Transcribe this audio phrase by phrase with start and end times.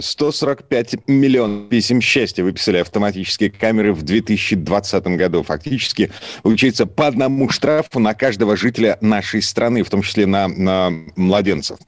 [0.00, 5.42] 145 миллионов писем счастья выписали автоматические камеры в 2020 году.
[5.42, 6.10] Фактически,
[6.42, 11.78] получается, по одному штрафу на каждого жителя нашей страны, в том числе на, на младенцев.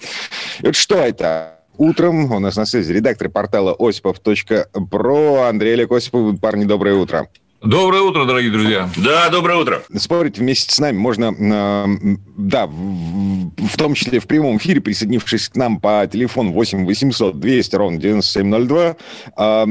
[0.61, 1.55] И вот что это?
[1.77, 6.41] Утром у нас на связи редактор портала осипов.про Андрей Олег Осипов.
[6.41, 7.29] Парни, доброе утро.
[7.61, 8.89] Доброе утро, дорогие друзья.
[8.97, 9.83] Да, доброе утро.
[9.97, 15.49] Спорить вместе с нами можно, э, да, в, в том числе в прямом эфире, присоединившись
[15.49, 18.97] к нам по телефону 8 800 200 ровно 9702.
[19.37, 19.65] Э,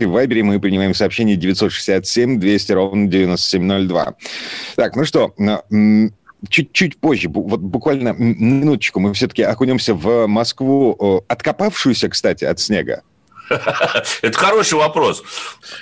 [0.00, 4.14] в Вайбере мы принимаем сообщение 967 200 ровно 9702.
[4.74, 5.32] Так, ну что,
[6.48, 13.02] чуть-чуть позже, вот буквально минуточку, мы все-таки окунемся в Москву, откопавшуюся, кстати, от снега.
[14.22, 15.22] Это хороший вопрос.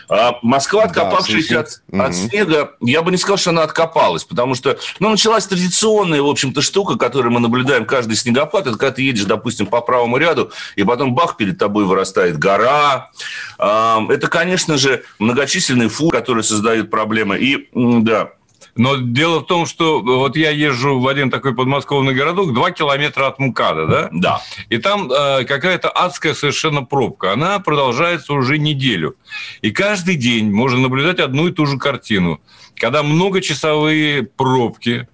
[0.09, 4.79] А, Москва, Да, откопавшаяся от, снега, я бы не сказал, что она откопалась, потому что
[4.99, 8.67] ну, началась традиционная, в общем-то, штука, которую мы наблюдаем каждый снегопад.
[8.67, 13.11] Это когда ты едешь, допустим, по правому ряду, и потом бах, перед тобой вырастает гора.
[13.59, 17.39] А, Это, конечно же, многочисленные фуры, которые создают проблемы.
[17.39, 18.33] И, да,
[18.77, 23.29] Но дело в том, что вот я езжу в один такой подмосковный городок, два километра
[23.29, 24.09] от МКАДа, да?
[24.13, 24.43] да.
[24.69, 27.33] И там э, какая-то адская совершенно пробка.
[27.33, 29.17] Она продолжается уже неделю.
[29.63, 32.41] И каждый день можно наблюдать одну и ту же картину.
[32.75, 35.07] Когда многочасовые пробки,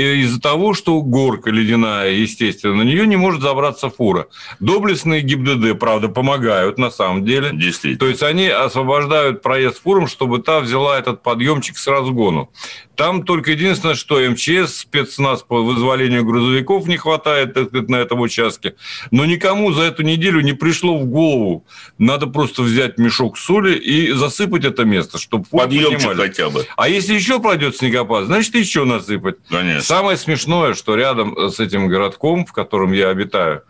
[0.00, 4.26] из-за того, что горка ледяная, естественно, на нее не может забраться фура.
[4.60, 7.50] Доблестные ГИБДД, правда, помогают на самом деле.
[7.52, 7.98] Действительно.
[7.98, 12.50] То есть они освобождают проезд фурам, чтобы та взяла этот подъемчик с разгону.
[12.96, 18.20] Там только единственное, что МЧС, спецназ по вызволению грузовиков не хватает так сказать, на этом
[18.20, 18.74] участке.
[19.10, 21.64] Но никому за эту неделю не пришло в голову.
[21.98, 26.28] Надо просто взять мешок соли и засыпать это место, чтобы фуры Подъемчик поднимали.
[26.28, 26.66] хотя бы.
[26.76, 29.36] А если еще пройдет снегопад, значит, еще насыпать.
[29.48, 29.82] Конечно.
[29.84, 33.62] Самое смешное, что рядом с этим городком, в котором я обитаю,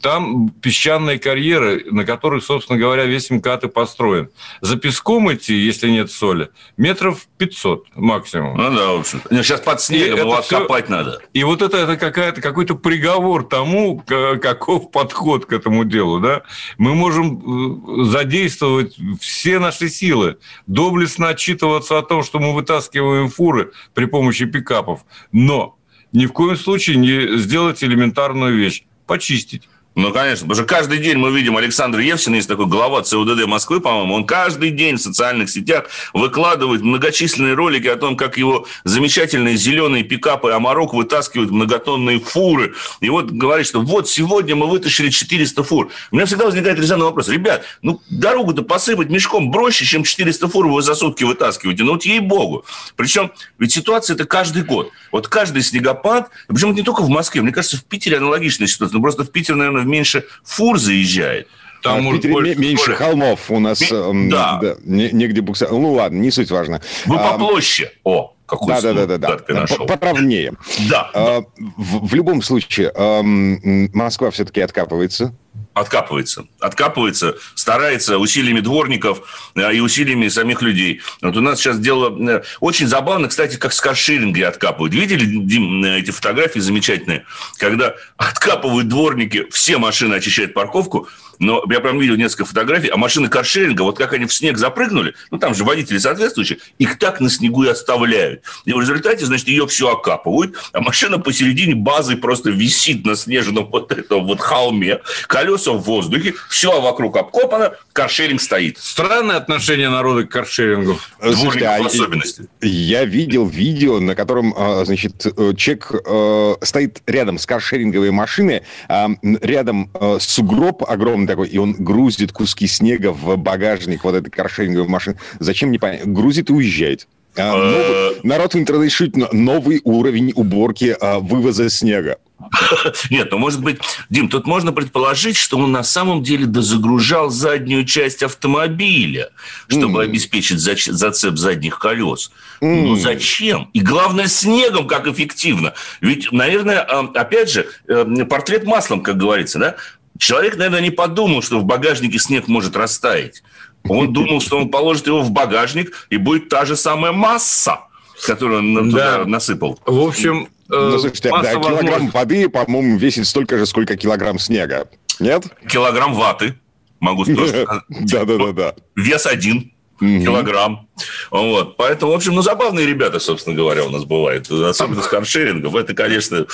[0.00, 4.30] там песчаные карьеры, на которых, собственно говоря, весь МКАД и построен.
[4.60, 8.56] За песком идти, если нет соли, метров 500 максимум.
[8.56, 9.22] Ну да, в общем.
[9.30, 11.20] Сейчас под снегом его откопать надо.
[11.32, 16.20] И вот это, это какая-то, какой-то приговор тому, каков подход к этому делу.
[16.20, 16.42] Да?
[16.78, 23.72] Мы можем э, задействовать все наши силы, доблестно отчитываться о том, что мы вытаскиваем фуры
[23.94, 25.76] при помощи пикапов, но
[26.12, 29.68] ни в коем случае не сделать элементарную вещь– почистить.
[29.94, 33.78] Ну, конечно, потому что каждый день мы видим Александр Евсин, есть такой глава ЦУДД Москвы,
[33.78, 39.56] по-моему, он каждый день в социальных сетях выкладывает многочисленные ролики о том, как его замечательные
[39.56, 42.74] зеленые пикапы Амарок вытаскивают многотонные фуры.
[43.00, 45.90] И вот говорит, что вот сегодня мы вытащили 400 фур.
[46.10, 47.28] У меня всегда возникает резонный вопрос.
[47.28, 51.84] Ребят, ну дорогу-то посыпать мешком проще, чем 400 фур вы за сутки вытаскиваете.
[51.84, 52.64] Ну вот ей-богу.
[52.96, 54.90] Причем ведь ситуация это каждый год.
[55.10, 58.96] Вот каждый снегопад, причем не только в Москве, мне кажется, в Питере аналогичная ситуация.
[58.96, 61.48] Ну просто в Питер, наверное, меньше фур заезжает.
[61.84, 62.96] А в может, Питере больше- ме- меньше более.
[62.96, 63.80] холмов у нас.
[63.80, 64.60] Ме- эм, да.
[64.84, 65.66] не- негде букса.
[65.70, 66.80] Ну ладно, не суть важно.
[67.06, 67.90] Вы А, по площади.
[68.04, 69.54] О, какой Да, да, да, да, да.
[69.54, 69.86] нашел.
[69.86, 70.52] По- Поровнее.
[70.88, 71.40] Да, А,
[71.76, 75.34] В в любом случае, эм, Москва все-таки откапывается.
[75.74, 76.46] Откапывается.
[76.60, 81.00] Откапывается, старается усилиями дворников э, и усилиями самих людей.
[81.20, 82.14] Вот у нас сейчас дело...
[82.28, 84.94] э, Очень забавно, кстати, как с каршеринги откапывают.
[84.94, 87.24] Видели, Дим, э, эти фотографии замечательные?
[87.58, 91.08] Когда откапывают дворники, все машины очищают парковку,
[91.38, 95.14] но я прям видел несколько фотографий, а машины каршеринга, вот как они в снег запрыгнули,
[95.30, 98.42] ну там же водители соответствующие, их так на снегу и оставляют.
[98.64, 103.68] И в результате, значит, ее все окапывают, а машина посередине базы просто висит на снежном
[103.70, 105.00] вот этом вот холме,
[105.42, 108.78] колеса в воздухе, все вокруг обкопано, каршеринг стоит.
[108.78, 110.98] Странное отношение народа к каршерингу.
[111.20, 112.48] Слушайте, Дворников а в особенности.
[112.60, 118.62] Я видел видео, на котором, а, значит, э, человек э, стоит рядом с каршеринговой машиной,
[118.88, 124.30] а рядом э, сугроб огромный такой, и он грузит куски снега в багажник вот этой
[124.30, 125.18] каршеринговой машины.
[125.40, 126.12] Зачем, не понятно.
[126.12, 127.08] Грузит и уезжает.
[127.36, 132.18] А, новый- народ в интернете шутит, но новый уровень уборки а, вывоза снега.
[133.10, 133.78] Нет, ну может быть,
[134.10, 139.30] Дим, тут можно предположить, что он на самом деле дозагружал заднюю часть автомобиля,
[139.68, 140.10] чтобы М.
[140.10, 142.30] обеспечить зацеп задних колес.
[142.60, 143.00] Ну М.
[143.00, 143.70] зачем?
[143.72, 145.72] И главное, снегом как эффективно.
[146.00, 149.76] Ведь, наверное, а, опять же, э, портрет маслом, как говорится, да?
[150.18, 153.42] Человек, наверное, не подумал, что в багажнике снег может растаять.
[153.88, 157.80] Он думал, что он положит его в багажник, и будет та же самая масса.
[158.26, 159.16] который он да.
[159.16, 159.78] туда насыпал.
[159.84, 164.88] В общем, ну, слушайте, да, килограмм воды, по-моему, весит столько же, сколько килограмм снега.
[165.18, 165.44] Нет?
[165.68, 166.54] Килограмм ваты,
[167.00, 167.66] могу сказать.
[167.88, 168.74] Да-да-да.
[168.96, 170.22] Вес один угу.
[170.22, 170.88] килограмм.
[171.30, 171.76] Вот.
[171.76, 174.50] Поэтому, в общем, ну, забавные ребята, собственно говоря, у нас бывают.
[174.50, 175.76] Особенно с каршерингом.
[175.76, 176.46] Это, конечно,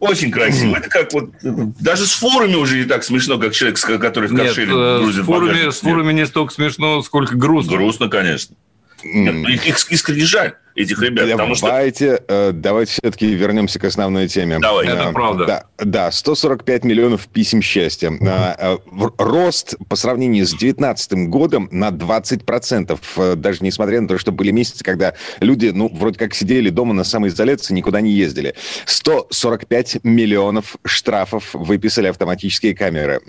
[0.00, 0.76] очень красиво.
[0.76, 1.30] Это как вот...
[1.80, 5.22] Даже с фурами уже не так смешно, как человек, который в каршеринг Нет, грузит.
[5.22, 7.76] С фурами, с фурами не столько смешно, сколько грустно.
[7.76, 8.56] Грустно, конечно.
[9.04, 11.28] Нет, их, их искренне жаль этих ребят.
[11.60, 12.24] Давайте, что...
[12.28, 14.58] э, давайте все-таки вернемся к основной теме.
[14.58, 15.46] Давай, это э, правда.
[15.46, 18.12] Да, да, 145 миллионов писем счастья.
[18.20, 18.78] Э,
[19.18, 23.36] рост по сравнению с 2019 годом на 20%.
[23.36, 27.04] Даже несмотря на то, что были месяцы, когда люди, ну, вроде как сидели дома на
[27.04, 28.54] самоизоляции, никуда не ездили.
[28.86, 33.20] 145 миллионов штрафов выписали автоматические камеры.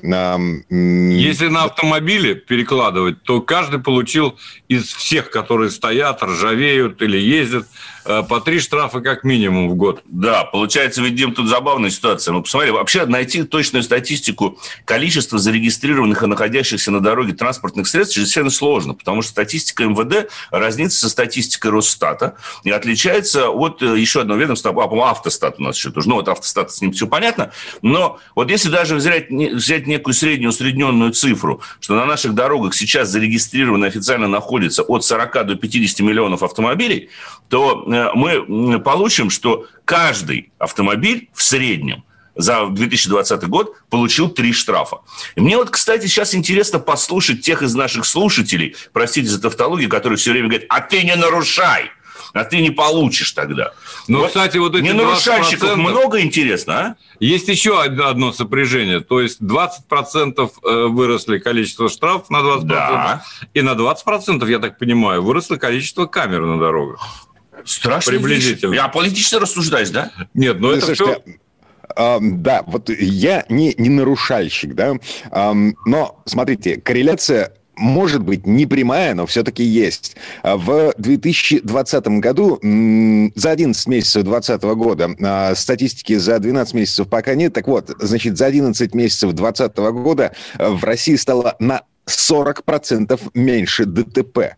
[0.70, 4.38] Если на автомобиле перекладывать, то каждый получил
[4.68, 7.68] из всех, которые стоят, ржавеют или ездят,
[8.06, 10.02] э, по три штрафа как минимум в год.
[10.06, 12.32] Да, получается, ведь, Дим, тут забавная ситуация.
[12.32, 18.50] Ну, посмотри, вообще найти точную статистику количества зарегистрированных и находящихся на дороге транспортных средств чрезвычайно
[18.50, 24.40] сложно, потому что статистика МВД разнится со статистикой Росстата и отличается от э, еще одного
[24.40, 26.10] ведомства, а, автостат у нас еще тоже.
[26.10, 27.52] Ну, вот автостат, с ним все понятно.
[27.82, 33.10] Но вот если даже взять, взять некую среднюю усредненную цифру, что на наших дорогах сейчас
[33.10, 37.10] зарегистрировано официально находится от 40 до 50 миллионов автомобилей,
[37.50, 42.04] то э, мы получим, что каждый автомобиль в среднем
[42.36, 44.98] за 2020 год получил три штрафа.
[45.36, 50.18] И мне вот, кстати, сейчас интересно послушать тех из наших слушателей, простите за тавтологию, которые
[50.18, 51.92] все время говорят, а ты не нарушай,
[52.36, 53.72] а ты не получишь тогда.
[54.10, 56.96] Ну, вот, кстати, вот эти Не нарушальщиков много, интересно, а?
[57.22, 59.00] Есть еще одно сопряжение.
[59.00, 63.24] То есть 20% э, выросли количество штрафов на 20%, да.
[63.54, 67.02] и на 20%, я так понимаю, выросло количество камер на дорогах.
[67.64, 68.12] Страшно.
[68.12, 68.74] Приблизительно.
[68.74, 70.12] Я политически рассуждаешь, да?
[70.34, 71.36] Нет, но ну, это слушайте, все...
[71.98, 74.96] Uh, да, вот я не, не нарушальщик, да,
[75.32, 80.16] um, но смотрите, корреляция может быть, не прямая, но все-таки есть.
[80.44, 82.60] В 2020 году,
[83.36, 88.38] за 11 месяцев 2020 года, а, статистики за 12 месяцев пока нет, так вот, значит,
[88.38, 94.56] за 11 месяцев 2020 года в России стало на 40% меньше ДТП.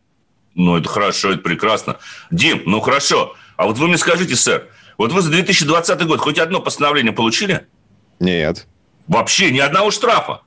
[0.55, 1.97] Ну, это хорошо, это прекрасно.
[2.31, 3.35] Дим, ну хорошо.
[3.57, 4.67] А вот вы мне скажите, сэр,
[4.97, 7.67] вот вы за 2020 год хоть одно постановление получили?
[8.19, 8.67] Нет.
[9.07, 10.41] Вообще ни одного штрафа?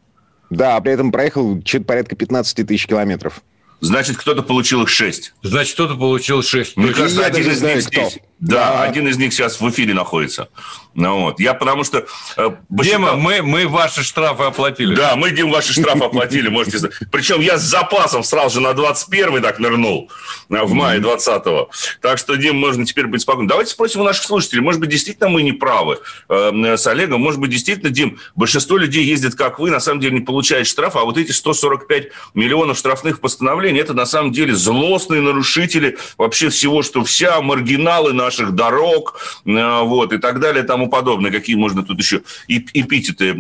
[0.51, 3.43] Да, а при этом проехал чуть порядка 15 тысяч километров.
[3.81, 5.33] Значит, кто-то получил их 6.
[5.43, 6.77] Значит, кто-то получил 6.
[6.77, 8.19] Мне кажется, один из них здесь.
[8.39, 10.51] Да, да, один из них сейчас в эфире находится.
[10.95, 11.41] Ну, вот.
[11.41, 12.07] Я потому что...
[12.37, 14.95] Э, Дима, мы, мы ваши штрафы оплатили.
[14.95, 16.91] Да, мы, Дим, ваши штрафы оплатили, можете...
[17.13, 20.11] Причем я с запасом сразу же на 21-й так нырнул,
[20.49, 21.71] э, в мае 20-го.
[22.01, 23.49] Так что, Дим, можно теперь быть спокойным.
[23.49, 24.63] Давайте спросим у наших слушателей.
[24.63, 27.21] Может быть, действительно мы не правы э, с Олегом.
[27.21, 30.97] Может быть, действительно, Дим, большинство людей ездит, как вы, на самом деле не получает штраф,
[30.97, 36.83] а вот эти 145 миллионов штрафных постановлений, это на самом деле злостные нарушители вообще всего,
[36.83, 41.31] что вся, маргиналы на наших дорог, э, вот, и так далее, и тому подобное.
[41.31, 43.35] Какие можно тут еще эпитеты,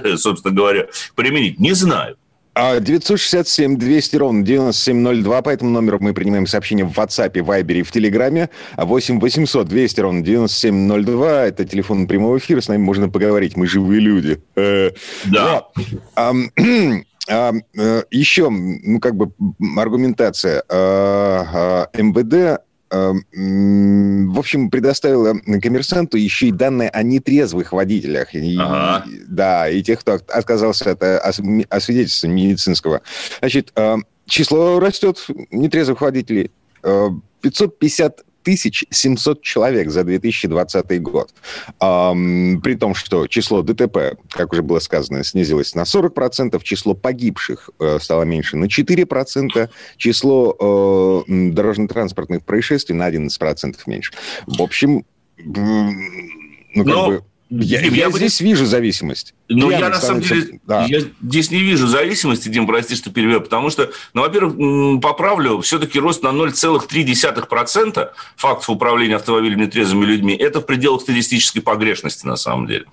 [0.16, 1.60] собственно говоря, применить?
[1.60, 2.16] Не знаю.
[2.54, 5.42] 967-200 а ровно 9702.
[5.42, 8.48] По этому номеру мы принимаем сообщения в WhatsApp, Viber и в Телеграме.
[8.78, 11.46] 8 800 200 ровно 9702.
[11.46, 12.62] Это телефон прямого эфира.
[12.62, 13.58] С нами можно поговорить.
[13.58, 14.40] Мы живые люди.
[14.56, 14.92] Э,
[15.26, 15.64] да.
[17.28, 19.32] Еще, ну, как бы,
[19.76, 20.62] аргументация.
[20.68, 28.28] А, а, МВД в общем, предоставила коммерсанту еще и данные о нетрезвых водителях.
[28.34, 29.04] Ага.
[29.08, 31.02] И, да, и тех, кто отказался от
[31.68, 33.02] освидетельства медицинского.
[33.40, 36.50] Значит, эм, число растет нетрезвых водителей.
[37.40, 41.34] 550 эм, 700 человек за 2020 год.
[41.80, 47.70] Эм, при том, что число ДТП, как уже было сказано, снизилось на 40%, число погибших
[47.78, 54.12] э, стало меньше на 4%, число э, дорожно-транспортных происшествий на 11% меньше.
[54.46, 55.04] В общем,
[55.38, 55.94] ну,
[56.74, 57.06] как Но...
[57.08, 58.48] бы я, я, я здесь бы...
[58.48, 59.34] вижу зависимость.
[59.48, 60.86] Ну, я на самом деле да.
[60.86, 66.00] я здесь не вижу зависимости, Дим, прости, что перебью, потому что, ну, во-первых, поправлю, все-таки
[66.00, 72.66] рост на 0,3% фактов управления автомобилями трезвыми людьми– это в пределах статистической погрешности, на самом
[72.66, 72.86] деле.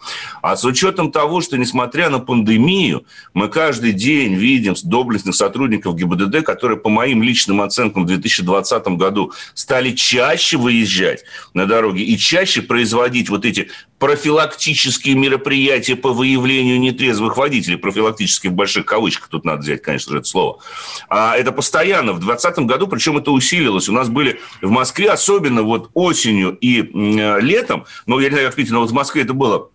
[0.43, 6.43] А с учетом того, что, несмотря на пандемию, мы каждый день видим доблестных сотрудников ГИБДД,
[6.43, 11.23] которые, по моим личным оценкам, в 2020 году стали чаще выезжать
[11.55, 18.47] на дороги и чаще производить вот эти профилактические мероприятия по выявлению выявлению нетрезвых водителей, профилактически
[18.47, 20.59] в больших кавычках, тут надо взять, конечно же, это слово.
[21.09, 22.13] А это постоянно.
[22.13, 23.89] В 2020 году, причем это усилилось.
[23.89, 26.81] У нас были в Москве, особенно вот осенью и
[27.41, 29.69] летом, ну, я не знаю, как в но вот в Москве это было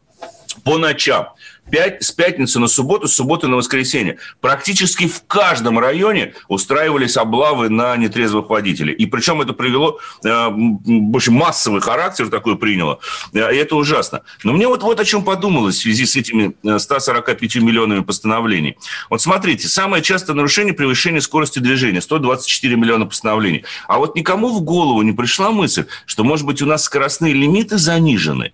[0.65, 1.29] по ночам.
[1.71, 4.19] 5, с пятницы на субботу, с субботы на воскресенье.
[4.41, 8.95] Практически в каждом районе устраивались облавы на нетрезвых водителей.
[8.95, 13.00] И причем это привело, э, больше массовый характер такой приняло.
[13.33, 14.23] Э, и это ужасно.
[14.45, 18.77] Но мне вот, вот о чем подумалось в связи с этими 145 э, миллионами постановлений.
[19.11, 22.00] Вот смотрите, самое частое нарушение превышения скорости движения.
[22.00, 23.65] 124 миллиона постановлений.
[23.87, 27.79] А вот никому в голову не пришла мысль, что, может быть, у нас скоростные лимиты
[27.79, 28.53] занижены.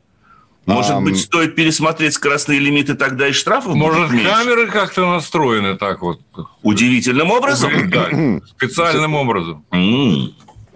[0.67, 6.01] Может а, быть, стоит пересмотреть скоростные лимиты тогда и штрафов Может, камеры как-то настроены так
[6.01, 6.21] вот?
[6.63, 7.91] Удивительным образом?
[7.91, 8.09] Да,
[8.57, 9.65] специальным образом.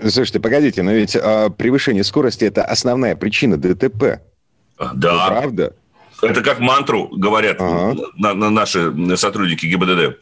[0.01, 4.21] Слушайте, погодите, но ведь а, превышение скорости– это основная причина ДТП.
[4.95, 5.27] Да.
[5.27, 5.75] Правда?
[6.23, 7.97] Это как мантру говорят ага.
[8.17, 10.19] на, на наши сотрудники ГИБДД.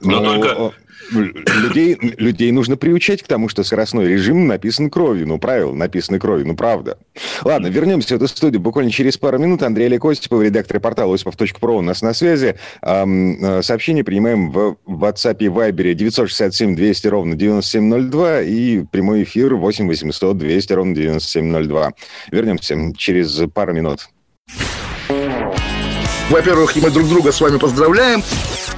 [0.00, 0.72] Но, но только
[1.10, 5.26] людей, людей нужно приучать к тому, что скоростной режим написан кровью.
[5.26, 6.98] Ну, правила написаны кровью, ну, правда.
[7.44, 9.62] Ладно, вернемся в эту студию буквально через пару минут.
[9.62, 12.56] Андрей Олег Осипов, редактор портала осипов.про у нас на связи.
[12.82, 19.86] Э, сообщение принимаем в WhatsApp и Viber 967 200 ровно 9702 и прямой эфир 8
[19.86, 21.92] 800 200 ровно 9702.
[22.30, 24.08] Вернемся через пару минут.
[26.30, 28.22] Во-первых, мы друг друга с вами поздравляем.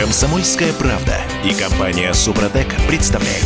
[0.00, 1.14] Комсомольская правда
[1.44, 3.44] и компания Супротек представляют.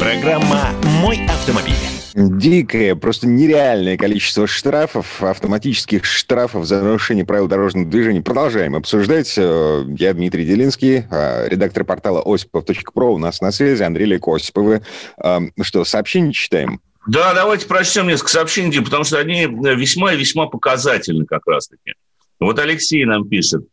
[0.00, 0.70] Программа
[1.02, 1.74] «Мой автомобиль».
[2.14, 8.22] Дикое, просто нереальное количество штрафов, автоматических штрафов за нарушение правил дорожного движения.
[8.22, 9.34] Продолжаем обсуждать.
[9.36, 13.12] Э, я Дмитрий Делинский, э, редактор портала осипов.про.
[13.12, 14.80] У нас на связи Андрей Лек Осиповы.
[15.22, 16.80] Э, что, сообщение читаем?
[17.06, 21.92] Да, давайте прочтем несколько сообщений, потому что они весьма и весьма показательны как раз-таки.
[22.40, 23.66] Вот Алексей нам пишет.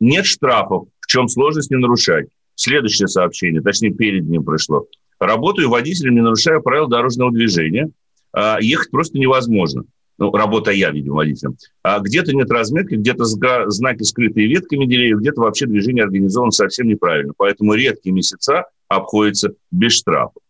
[0.00, 2.26] Нет штрафов, чем сложность не нарушать?
[2.54, 4.86] Следующее сообщение, точнее, перед ним пришло.
[5.18, 7.90] Работаю водителем, не нарушая правил дорожного движения.
[8.32, 9.84] А, ехать просто невозможно.
[10.18, 11.56] Ну, работа я, видимо, водителем.
[11.82, 17.32] А где-то нет разметки, где-то знаки скрытые ветками деревьев, где-то вообще движение организовано совсем неправильно.
[17.36, 20.42] Поэтому редкие месяца обходятся без штрафов.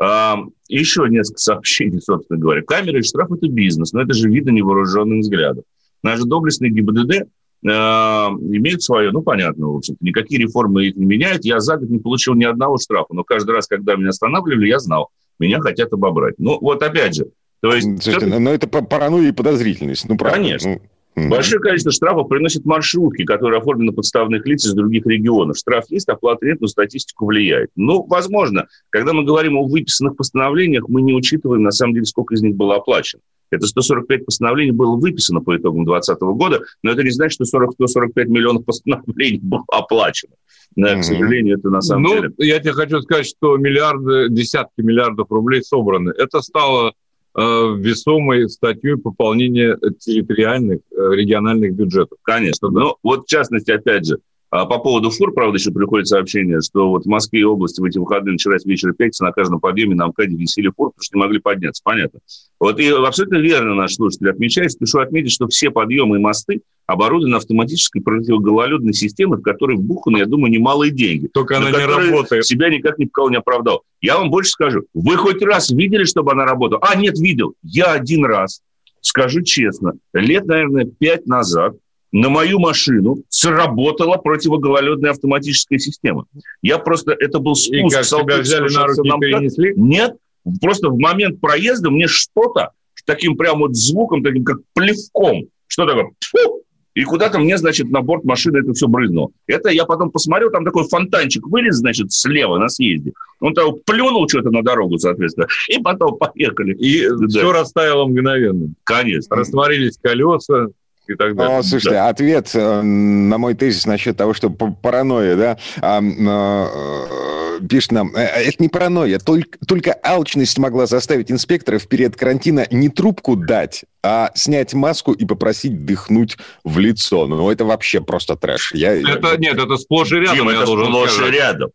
[0.00, 2.62] А, еще несколько сообщений, собственно говоря.
[2.62, 5.64] Камеры и штраф– это бизнес, но это же видно невооруженным взглядом.
[6.02, 7.28] Наш доблестный ГИБДД
[7.70, 11.44] имеют свое, ну, понятно, в общем-то, никакие реформы их не меняют.
[11.44, 14.78] Я за год не получил ни одного штрафа, но каждый раз, когда меня останавливали, я
[14.78, 16.34] знал, меня хотят обобрать.
[16.38, 17.26] Ну, вот опять же,
[17.60, 18.02] то есть...
[18.02, 20.36] Слушайте, но, но это паранойя и подозрительность, ну, правда.
[20.36, 20.80] Конечно.
[21.16, 21.28] Ну...
[21.30, 25.56] Большое количество штрафов приносят маршрутки, которые оформлены подставных лиц из других регионов.
[25.56, 27.70] Штраф есть, оплата нет, но статистику влияет.
[27.76, 32.34] Ну, возможно, когда мы говорим о выписанных постановлениях, мы не учитываем, на самом деле, сколько
[32.34, 33.22] из них было оплачено.
[33.56, 37.74] Это 145 постановлений было выписано по итогам 2020 года, но это не значит, что 40,
[37.74, 40.34] 145 миллионов постановлений было оплачено.
[40.76, 41.00] Да, mm-hmm.
[41.00, 42.32] К сожалению, это на самом ну, деле.
[42.38, 46.12] Я тебе хочу сказать, что миллиарды, десятки миллиардов рублей собраны.
[46.16, 46.94] Это стало
[47.36, 52.18] э, весомой статьей пополнения территориальных, э, региональных бюджетов.
[52.22, 52.70] Конечно.
[52.70, 54.18] Ну, вот в частности, опять же,
[54.54, 57.84] а по поводу фур, правда, еще приходит сообщение, что вот в Москве и области в
[57.84, 61.16] эти выходные, вчера с вечера пятницы, на каждом подъеме на МКАДе висели фур, потому что
[61.16, 61.82] не могли подняться.
[61.84, 62.20] Понятно.
[62.60, 64.70] Вот и абсолютно верно наш слушатель отмечает.
[64.70, 70.26] Спешу отметить, что все подъемы и мосты оборудованы автоматической противогололедной системой, в которой вбуханы, я
[70.26, 71.26] думаю, немалые деньги.
[71.26, 72.46] Только она не работает.
[72.46, 73.82] Себя никак никого не оправдал.
[74.00, 74.84] Я вам больше скажу.
[74.94, 76.80] Вы хоть раз видели, чтобы она работала?
[76.80, 77.54] А, нет, видел.
[77.64, 78.62] Я один раз,
[79.00, 81.74] скажу честно, лет, наверное, пять назад
[82.14, 86.26] на мою машину сработала противогололедная автоматическая система.
[86.62, 87.74] Я просто, это был спуск.
[87.74, 89.72] И как тебя взяли на руки и перенесли?
[89.76, 90.14] Нет,
[90.60, 92.70] просто в момент проезда мне что-то
[93.04, 96.62] таким прям вот звуком, таким как плевком, что такое, фу,
[96.94, 99.30] и куда-то мне, значит, на борт машины это все брызнуло.
[99.48, 103.12] Это я потом посмотрел, там такой фонтанчик вылез, значит, слева на съезде.
[103.40, 106.74] Он там плюнул что-то на дорогу, соответственно, и потом поехали.
[106.74, 107.26] И да.
[107.26, 108.68] все растаяло мгновенно.
[108.84, 109.34] Конечно.
[109.34, 110.68] Растворились колеса,
[111.06, 111.58] и так далее.
[111.58, 112.08] О, слушайте, да.
[112.08, 118.62] ответ э, на мой тезис насчет того, что паранойя, да, а, а, пишет нам, это
[118.62, 124.74] не паранойя, только, только алчность могла заставить инспекторов перед карантина не трубку дать, а снять
[124.74, 127.26] маску и попросить дыхнуть в лицо.
[127.26, 128.72] Ну, это вообще просто трэш.
[128.74, 129.36] Я, это, я...
[129.36, 131.32] Нет, это сплошь и рядом, Дим, я это должен сплошь сказать.
[131.32, 131.70] и рядом.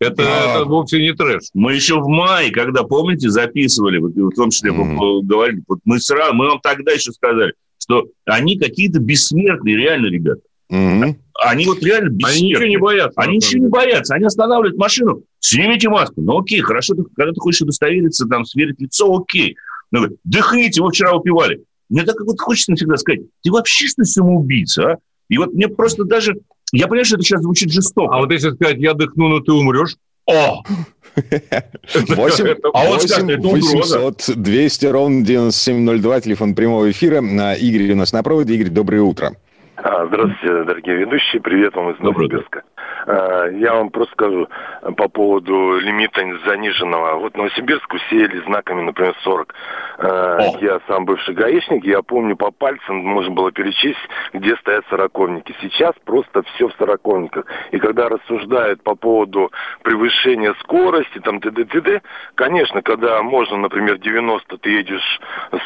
[0.00, 0.56] Это, А.
[0.56, 1.44] это вовсе не трэш.
[1.54, 6.34] Мы еще в мае, когда, помните, записывали, в том числе мы говорили, вот мы сразу,
[6.34, 10.40] мы вам тогда еще сказали, что они какие-то бессмертные, реально, ребята.
[10.70, 11.18] Мгм.
[11.40, 12.48] Они вот реально Они бессмертные.
[12.48, 13.20] ничего не боятся.
[13.20, 14.14] Они ничего не боятся.
[14.14, 15.22] Они останавливают машину.
[15.40, 16.20] Снимите маску.
[16.22, 19.56] Ну окей, хорошо, ты- когда ты хочешь удостовериться, там, сверить лицо, окей.
[19.90, 21.62] Но говорят, дыхните, вы вчера упивали.
[21.90, 24.96] Мне так вот хочется навсегда сказать, ты вообще что самоубийца, а?
[25.28, 26.34] И вот мне просто даже...
[26.72, 28.14] Я понимаю, что это сейчас звучит жестоко.
[28.14, 30.62] А вот если сказать, я дыхну, но ты умрешь, О!
[31.16, 33.98] 8, Это- а вот как, 8 это угроза.
[34.00, 37.18] 800 200 ровно 9702, телефон прямого эфира.
[37.54, 38.54] Игорь у нас на проводе.
[38.54, 39.36] Игорь, доброе утро.
[39.84, 41.42] А, Здравствуйте, дорогие ведущие.
[41.42, 42.62] Привет вам из Новосибирска.
[43.06, 44.48] А, Я вам просто скажу
[44.80, 47.18] а, по поводу лимита заниженного.
[47.18, 49.54] Вот Новосибирск усеяли знаками, например, 40.
[49.98, 50.58] А, О.
[50.62, 53.98] Я сам бывший гаишник, я помню по пальцам можно было перечесть,
[54.32, 55.54] где стоят сороковники.
[55.60, 57.44] Сейчас просто все в сороковниках.
[57.70, 61.62] И когда рассуждают по поводу превышения скорости, там т.д.
[61.66, 62.00] т.д.,
[62.36, 65.20] конечно, когда можно, например, 90, ты едешь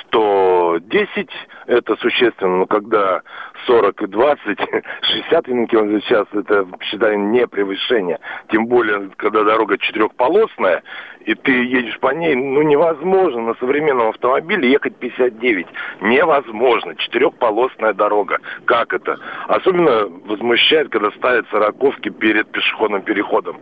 [0.09, 1.31] 110,
[1.69, 3.23] это существенно, но когда
[3.67, 4.59] 40 и 20,
[5.03, 8.19] 60 км в час, это, считаю, не превышение.
[8.51, 10.83] Тем более, когда дорога четырехполосная,
[11.25, 15.67] и ты едешь по ней, ну, невозможно на современном автомобиле ехать 59.
[16.01, 16.95] Невозможно.
[16.97, 18.39] Четырехполосная дорога.
[18.65, 19.19] Как это?
[19.49, 23.59] Особенно возмущает, когда ставят сороковки перед пешеходным переходом.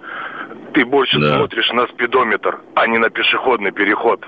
[0.74, 1.38] Ты больше Да.
[1.38, 4.24] смотришь на спидометр, а не на пешеходный переход.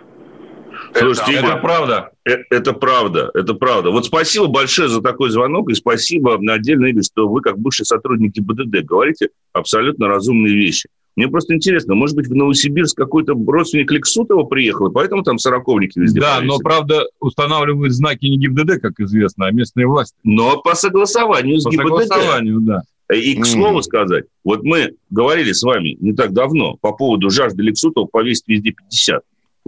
[0.95, 2.11] Слушайте, Это Игорь, это правда.
[2.25, 3.91] Э, Это правда, это правда.
[3.91, 8.33] Вот спасибо большое за такой звонок, и спасибо отдельно, Игорь, что вы, как бывший сотрудник
[8.33, 10.89] ГИБДД, говорите абсолютно разумные вещи.
[11.17, 15.99] Мне просто интересно, может быть, в Новосибирск какой-то родственник Лексутова приехал, и поэтому там сороковники
[15.99, 16.63] везде Да, но повесили?
[16.63, 20.17] правда устанавливают знаки не ГИБДД, как известно, а местные власти.
[20.23, 21.89] Но по согласованию с По ГИБДД.
[22.07, 22.83] согласованию, да.
[23.13, 27.63] И, к слову сказать, вот мы говорили с вами не так давно по поводу жажды
[27.65, 29.23] Лексутова повесить везде 50.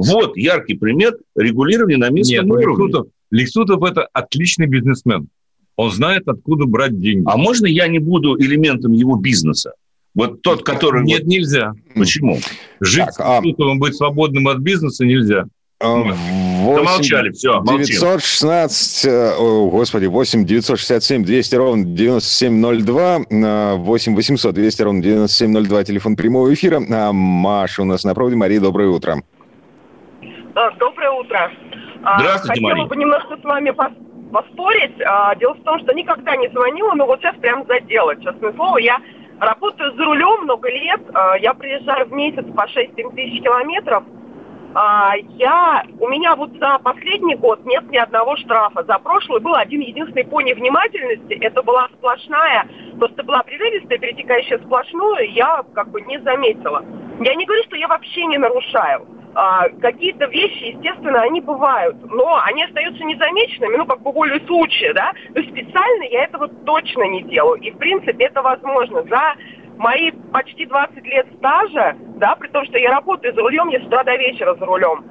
[0.07, 2.85] Вот яркий пример регулирования на местном Нет, уровне.
[2.87, 5.29] Лексутов, Лексутов это отличный бизнесмен.
[5.77, 7.25] Он знает, откуда брать деньги.
[7.27, 9.73] А можно я не буду элементом его бизнеса?
[10.15, 11.05] Вот тот, который...
[11.05, 11.73] Нет, вот- нельзя.
[11.95, 12.39] Почему?
[12.81, 15.47] Жить Так, а- с Лексутовым, быть свободным от бизнеса нельзя.
[15.83, 16.15] А, Нет.
[16.61, 17.87] восемь Замолчали, всё, молчим.
[17.87, 25.85] 916, э, о, господи, 8 967 200 ровно 9702, э, 8 800 200 ровно 9702,
[25.85, 26.83] телефон прямого эфира.
[26.91, 28.37] А, Маша у нас на проводе.
[28.37, 29.23] Мария, доброе утро.
[30.79, 31.51] Доброе утро.
[32.03, 32.87] А, Здравствуйте, Хотела Мария.
[32.87, 35.01] бы немножко с вами пос- поспорить.
[35.07, 38.15] А, Дело в том, что никогда не звонила, но вот сейчас прям задела.
[38.17, 38.99] Честное слово, я
[39.41, 41.01] работаю за рулем много лет.
[41.15, 44.05] А, Я приезжаю в месяц по 6-7 тысяч километров.
[45.31, 48.85] Я, у меня вот за последний год нет ни одного штрафа.
[48.85, 51.33] За прошлый был один единственный по невнимательности.
[51.45, 56.85] Это была сплошная, просто была прерывистая, перетекающая сплошную, я как бы не заметила.
[57.21, 59.09] Я не говорю, что я вообще не нарушаю.
[59.35, 64.93] А, какие-то вещи, естественно, они бывают, но они остаются незамеченными, ну, как бы волей случая,
[64.93, 65.13] да.
[65.35, 67.61] То есть специально я этого точно не делаю.
[67.61, 69.05] И, в принципе, это возможно.
[69.05, 69.35] За
[69.77, 73.85] мои почти 20 лет стажа, да, при том, что я работаю за рулем, я с
[73.85, 75.05] утра до вечера за рулем.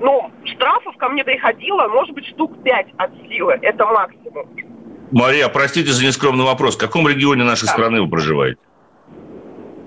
[0.00, 3.58] Ну, штрафов ко мне приходило, может быть, штук 5 от силы.
[3.62, 4.46] Это максимум.
[5.12, 6.76] Мария, простите за нескромный вопрос.
[6.76, 7.72] В каком регионе нашей Да.
[7.72, 8.58] страны вы проживаете?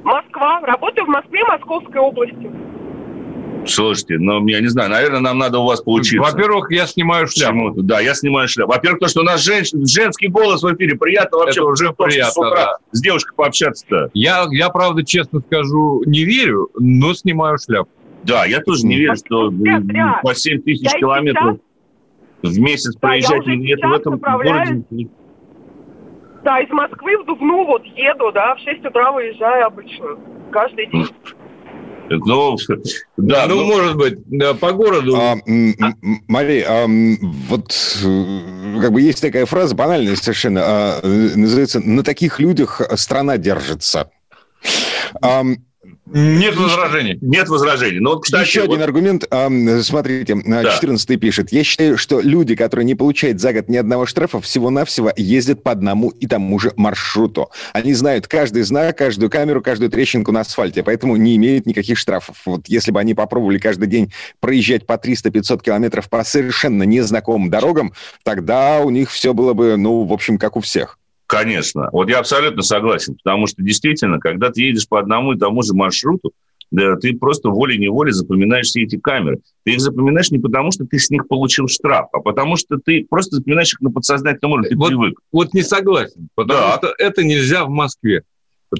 [0.03, 0.59] Москва.
[0.61, 2.51] Работаю в Москве, Московской области.
[3.67, 6.19] Слушайте, ну, я не знаю, наверное, нам надо у вас поучиться.
[6.31, 7.73] Во-первых, я снимаю шляпу.
[7.81, 8.71] Да, я снимаю шляпу.
[8.71, 10.97] Во-первых, то, что у нас женщин, женский голос в эфире.
[10.97, 12.77] Приятно вообще Это уже приятно, с утра да.
[12.91, 14.09] с девушкой пообщаться-то.
[14.13, 17.89] Я, я, правда, честно скажу, не верю, но снимаю шляпу.
[18.23, 20.19] Да, я тоже не верю, что зря.
[20.23, 21.57] по 7 тысяч Я километров
[22.41, 24.69] в месяц Да, проезжать уже и это в этом направляюсь.
[24.89, 25.07] городе.
[26.43, 30.05] Да, из Москвы в Дубну вот еду, да, в 6 утра выезжаю обычно.
[30.51, 31.07] Каждый день.
[32.09, 32.57] Ну,
[33.17, 35.15] да, ну, ну, может быть, да, по городу.
[35.15, 41.79] А, а, м, вот э, как бы есть такая фраза, банальная совершенно, а, э, называется
[41.79, 44.09] «на таких людях страна держится».
[45.21, 45.57] Ам,
[46.13, 47.17] Нет возражений.
[47.21, 47.99] нет возражений.
[47.99, 49.25] Но, вот, кстати, Еще вот- один аргумент.
[49.31, 51.51] Ам, Смотрите, а, 14 пишет.
[51.51, 55.71] Я считаю, что люди, которые не получают за год ни одного штрафа, всего-навсего ездят по
[55.71, 57.49] одному и тому же маршруту.
[57.73, 62.37] Они знают каждый знак, каждую камеру, каждую трещинку на асфальте, поэтому не имеют никаких штрафов.
[62.45, 67.93] Вот если бы они попробовали каждый день проезжать по 300-500 километров по совершенно незнакомым дорогам,
[68.23, 70.99] тогда у них все было бы, ну, в общем, как у всех.
[71.37, 71.89] Конечно.
[71.91, 75.73] Вот я абсолютно согласен, потому что действительно, когда ты едешь по одному и тому же
[75.73, 76.31] маршруту,
[76.71, 79.41] да, ты просто волей-неволей запоминаешь все эти камеры.
[79.63, 83.05] Ты их запоминаешь не потому, что ты с них получил штраф, а потому что ты
[83.07, 85.19] просто запоминаешь их на подсознательном уровне, ты вот, привык.
[85.31, 86.77] Вот не согласен, потому да.
[86.77, 88.23] что это нельзя в Москве.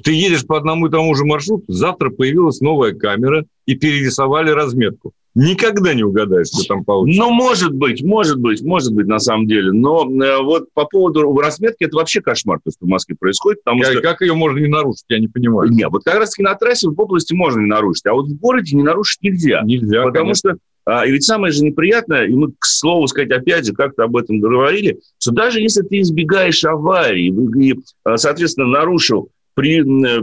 [0.02, 5.12] Ты едешь по одному и тому же маршруту, завтра появилась новая камера и перерисовали разметку.
[5.36, 7.20] Никогда не угадаешь, что там получится.
[7.20, 9.72] Ну, может быть, может быть, может быть, на самом деле.
[9.72, 13.62] Но э, вот по поводу разметки, это вообще кошмар, то, что в Москве происходит.
[13.64, 14.00] Потому как, что...
[14.00, 15.70] как ее можно не нарушить, я не понимаю.
[15.70, 18.76] Нет, вот как раз-таки на трассе в области можно не нарушить, а вот в городе
[18.76, 19.62] не нарушить нельзя.
[19.64, 20.50] Нельзя, Потому конечно.
[20.50, 24.04] что а, и ведь самое же неприятное, и мы, к слову сказать, опять же, как-то
[24.04, 27.32] об этом говорили, что даже если ты избегаешь аварии
[27.64, 30.22] и, а, соответственно, нарушил при э,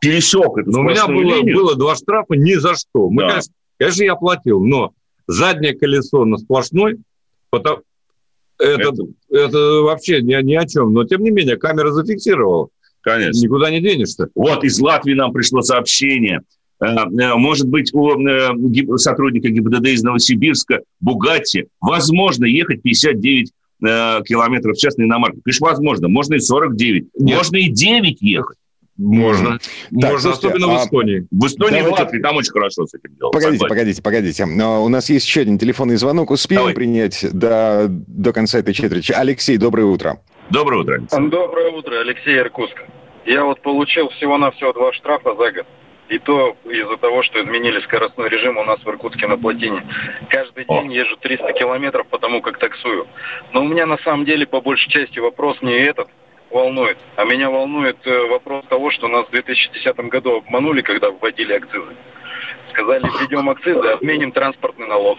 [0.00, 3.10] пересек эту но у меня было, было два штрафа ни за что.
[3.10, 3.28] Мы, да.
[3.28, 4.92] конечно, конечно, я платил, но
[5.26, 6.98] заднее колесо на сплошной,
[7.50, 7.82] потому,
[8.58, 9.02] это, это...
[9.30, 10.92] это вообще ни, ни о чем.
[10.92, 12.68] Но, тем не менее, камера зафиксировала.
[13.00, 13.40] Конечно.
[13.40, 14.28] Никуда не денешься.
[14.34, 16.42] Вот из Латвии нам пришло сообщение.
[16.80, 24.80] Э, э, может быть, у сотрудника ГИБДД из Новосибирска, Бугатти, возможно ехать 59 километров в
[24.80, 25.38] час на иномарке.
[25.44, 26.08] Конечно, возможно.
[26.08, 27.06] Можно и 49.
[27.16, 27.36] Нет.
[27.36, 28.56] Можно и 9 ехать.
[28.98, 29.58] Можно.
[29.58, 31.26] Так, Можно, слушайте, особенно а, в Эстонии.
[31.30, 31.96] В Эстонии, давайте...
[31.96, 33.30] в Латвии, там очень хорошо с этим делом.
[33.30, 33.68] Погодите, согласен.
[33.68, 34.46] погодите, погодите.
[34.46, 36.32] Но у нас есть еще один телефонный звонок.
[36.32, 36.74] Успеем Давай.
[36.74, 39.12] принять до, до конца этой четверти.
[39.12, 40.20] Алексей, доброе утро.
[40.50, 41.00] Доброе утро.
[41.12, 42.76] Доброе утро, Алексей Иркутск.
[43.24, 45.66] Я вот получил всего-навсего два штрафа за год.
[46.08, 49.86] И то из-за того, что изменили скоростной режим у нас в Иркутске на плотине.
[50.30, 53.06] Каждый день езжу 300 километров, потому как таксую.
[53.52, 56.08] Но у меня на самом деле по большей части вопрос не этот,
[56.50, 56.98] волнует.
[57.16, 61.96] А меня волнует э, вопрос того, что нас в 2010 году обманули, когда вводили акцизы.
[62.72, 65.18] Сказали, введем акцизы, отменим транспортный налог.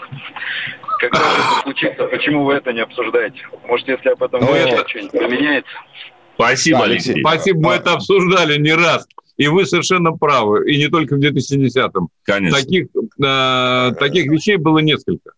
[0.99, 3.41] Когда это случится, почему вы это не обсуждаете?
[3.67, 4.87] Может, если об этом это...
[4.87, 5.71] что-нибудь поменяется?
[6.35, 7.21] Спасибо, Алексей.
[7.21, 9.07] Спасибо, мы это обсуждали не раз.
[9.37, 10.69] И вы совершенно правы.
[10.71, 12.09] И не только в 2010-м.
[12.23, 12.57] Конечно.
[12.59, 12.87] Таких,
[13.23, 15.31] э, таких вещей было несколько.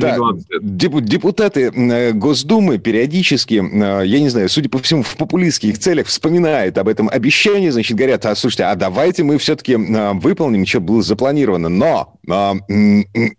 [0.00, 1.04] Да, 20 лет.
[1.04, 6.76] Депутаты э, Госдумы периодически, э, я не знаю, судя по всему, в популистских целях вспоминают
[6.78, 11.02] об этом обещании, значит, говорят, а слушайте, а давайте мы все-таки э, выполним, что было
[11.02, 11.68] запланировано.
[11.68, 12.16] Но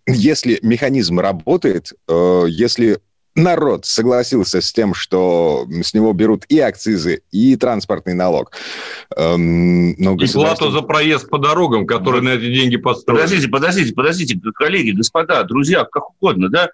[0.08, 3.00] если механизм работает, если
[3.38, 8.52] народ согласился с тем, что с него берут и акцизы, и транспортный налог.
[9.16, 12.26] Эм, но и плату за проезд по дорогам, который вот.
[12.26, 13.22] на эти деньги построен.
[13.22, 16.70] Подождите, подождите, подождите, коллеги, господа, друзья, как угодно, да?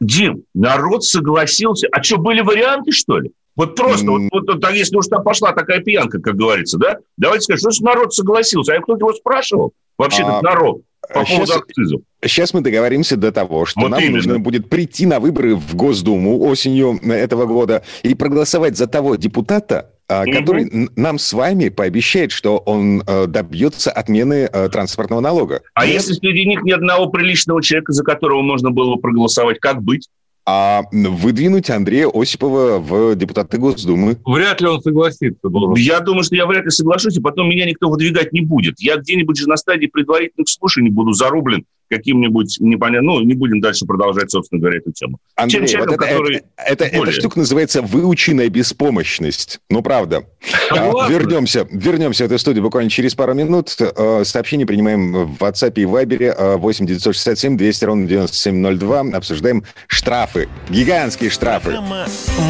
[0.00, 1.88] Дим, народ согласился.
[1.92, 3.32] А что, были варианты, что ли?
[3.56, 4.28] Вот просто, mm.
[4.30, 7.84] вот, вот, вот, если уж там пошла такая пьянка, как говорится, да, давайте скажем, что
[7.84, 8.74] народ согласился.
[8.74, 9.72] А кто-то его спрашивал?
[9.96, 10.42] Вообще-то а...
[10.42, 12.00] народ по сейчас, акцизов.
[12.22, 14.16] Сейчас мы договоримся до того, что вот нам именно.
[14.16, 19.90] нужно будет прийти на выборы в Госдуму осенью этого года и проголосовать за того депутата,
[20.08, 20.32] угу.
[20.32, 25.62] который нам с вами пообещает, что он э, добьется отмены э, транспортного налога.
[25.74, 25.94] А Нет?
[25.94, 30.08] если среди них ни одного приличного человека, за которого можно было бы проголосовать, как быть?
[30.50, 34.16] А выдвинуть Андрея Осипова в депутаты Госдумы.
[34.24, 35.46] Вряд ли он согласится.
[35.46, 35.74] Должен.
[35.74, 38.76] Я думаю, что я вряд ли соглашусь, и потом меня никто выдвигать не будет.
[38.80, 43.06] Я где-нибудь же на стадии предварительных слушаний буду зарублен каким-нибудь непонятным...
[43.14, 45.18] Ну, не будем дальше продолжать, собственно говоря, эту тему.
[45.36, 46.36] Андрей, человеком, вот это, который...
[46.56, 47.12] это, это, более...
[47.12, 49.60] эта штука называется выученная беспомощность.
[49.70, 50.24] Ну, правда.
[50.70, 53.76] А, вернемся, вернемся в эту студию буквально через пару минут.
[53.80, 59.00] Э, сообщение принимаем в WhatsApp и Viber 8 967 200 ровно 9702.
[59.14, 60.48] Обсуждаем штрафы.
[60.68, 61.70] Гигантские штрафы.
[61.70, 62.06] Программа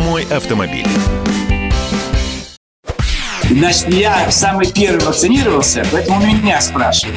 [0.07, 0.87] «Мой автомобиль».
[3.51, 7.17] Значит, я самый первый вакцинировался, поэтому меня спрашивают.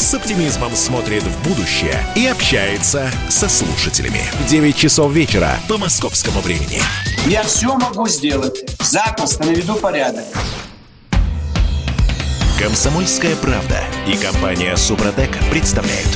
[0.00, 4.22] с оптимизмом смотрит в будущее и общается со слушателями.
[4.48, 6.80] 9 часов вечера по московскому времени.
[7.26, 8.64] Я все могу сделать.
[8.80, 10.24] Запросто наведу порядок.
[12.58, 16.08] Комсомольская правда и компания Супротек представляют.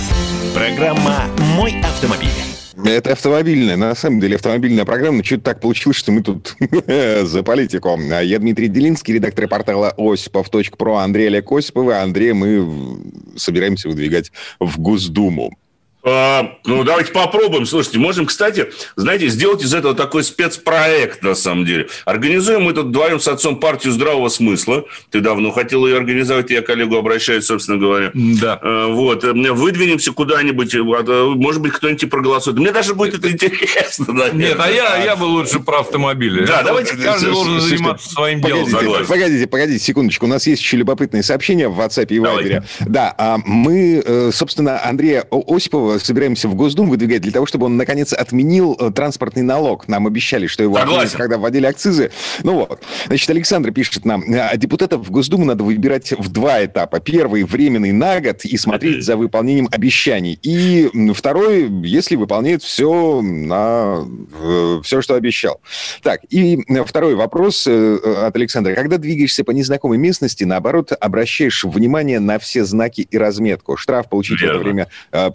[0.54, 2.51] Программа «Мой автомобиль».
[2.84, 6.56] Это автомобильная, на самом деле автомобильная программа, но что-то так получилось, что мы тут
[6.88, 7.98] за политику.
[7.98, 12.98] Я Дмитрий Делинский, редактор портала осипов.про, Андрей Олег Осипов, а Андрея мы
[13.36, 15.56] собираемся выдвигать в Госдуму.
[16.04, 17.64] А, ну, давайте попробуем.
[17.64, 21.88] Слушайте, можем, кстати, знаете, сделать из этого такой спецпроект, на самом деле.
[22.04, 24.84] Организуем мы тут вдвоем с отцом партию здравого смысла.
[25.10, 28.10] Ты давно хотел ее организовать, я коллегу обращаюсь, собственно говоря.
[28.14, 28.58] Да.
[28.60, 29.22] А, вот.
[29.22, 32.58] Выдвинемся куда-нибудь, может быть, кто-нибудь проголосует.
[32.58, 34.48] Мне даже будет это интересно, наверное.
[34.48, 36.44] Нет, а я, я бы лучше про автомобили.
[36.46, 36.96] Да, давайте.
[36.96, 38.70] Каждый должен заниматься своим делом.
[38.70, 40.26] Погодите, погодите, погодите, секундочку.
[40.26, 42.64] У нас есть еще любопытные сообщения в WhatsApp и Viber.
[42.86, 47.76] Да, а мы, э, собственно, Андрея Осипова собираемся в Госдуму выдвигать для того, чтобы он,
[47.76, 49.88] наконец, отменил э, транспортный налог.
[49.88, 52.10] Нам обещали, что его отменят, когда вводили акцизы.
[52.42, 52.82] Ну вот.
[53.06, 57.00] Значит, Александр пишет нам, а депутатов в Госдуму надо выбирать в два этапа.
[57.00, 60.38] Первый– временный на год и смотреть за выполнением обещаний.
[60.42, 64.06] И второй, если выполняет все, на,
[64.40, 65.60] э, все, что обещал.
[66.02, 68.74] Так, и второй вопрос от Александра.
[68.74, 73.76] Когда двигаешься по незнакомой местности, наоборот, обращаешь внимание на все знаки и разметку.
[73.76, 74.54] Штраф получить Верно.
[74.54, 75.30] в это время э,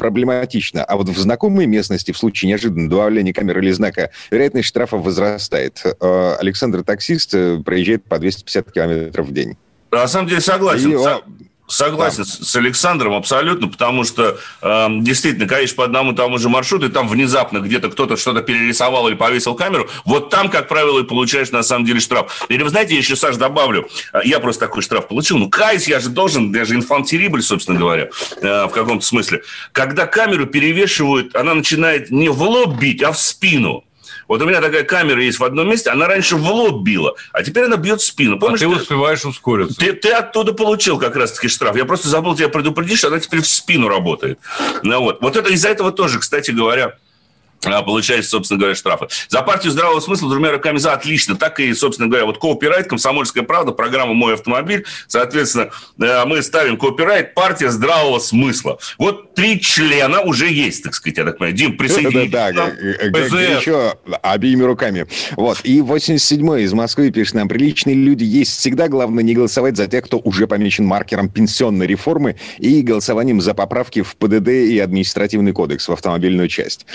[0.47, 0.83] проблематично.
[0.83, 5.81] А вот в знакомой местности, в случае неожиданного добавления камеры или знака, вероятность штрафа возрастает.
[5.83, 9.57] Э, Александр таксист э, проезжает по 250 километров в день.
[9.91, 10.93] На самом деле согласен.
[10.93, 12.45] И, Согласен да.
[12.45, 17.09] с Александром абсолютно, потому что э, действительно, конечно, по одному тому же маршруту, и там
[17.09, 21.63] внезапно где-то кто-то что-то перерисовал или повесил камеру, вот там, как правило, и получаешь на
[21.63, 22.45] самом деле штраф.
[22.47, 25.89] Или вы знаете, я еще, Саш, добавлю, э, я просто такой штраф получил, ну, каюсь,
[25.89, 28.09] я же должен, я же инфантерибль, собственно говоря,
[28.41, 29.43] э, в каком-то смысле.
[29.73, 33.83] Когда камеру перевешивают, она начинает не в лоб бить, а в спину.
[34.27, 37.43] Вот у меня такая камера есть в одном месте, она раньше в лоб била, а
[37.43, 38.39] теперь она бьет в спину.
[38.39, 39.79] Помнишь, а ты, ты успеваешь ускориться.
[39.79, 41.75] Ты, ты оттуда получил как раз-таки штраф.
[41.75, 44.39] Я просто забыл тебя предупредить, что она теперь в спину работает.
[44.83, 45.21] Ну, вот.
[45.21, 46.95] вот это из-за этого тоже, кстати говоря,
[47.65, 49.07] а, получается, собственно говоря, штрафы.
[49.29, 51.35] За партию здравого смысла двумя руками за отлично.
[51.35, 54.85] Так и, собственно говоря, вот кооперайт, комсомольская правда, программа «Мой автомобиль».
[55.07, 58.77] Соответственно, э, мы ставим кооперайт, партия здравого смысла.
[58.97, 61.55] Вот три члена уже есть, так сказать, я так понимаю.
[61.55, 62.31] Дим, присоединитесь.
[62.31, 62.71] Да, да,
[63.11, 63.41] да.
[63.41, 65.07] Еще обеими руками.
[65.35, 65.59] Вот.
[65.63, 68.87] И 87-й из Москвы пишет нам, приличные люди есть всегда.
[68.87, 74.01] Главное не голосовать за тех, кто уже помечен маркером пенсионной реформы и голосованием за поправки
[74.01, 76.85] в ПДД и административный кодекс в автомобильную часть.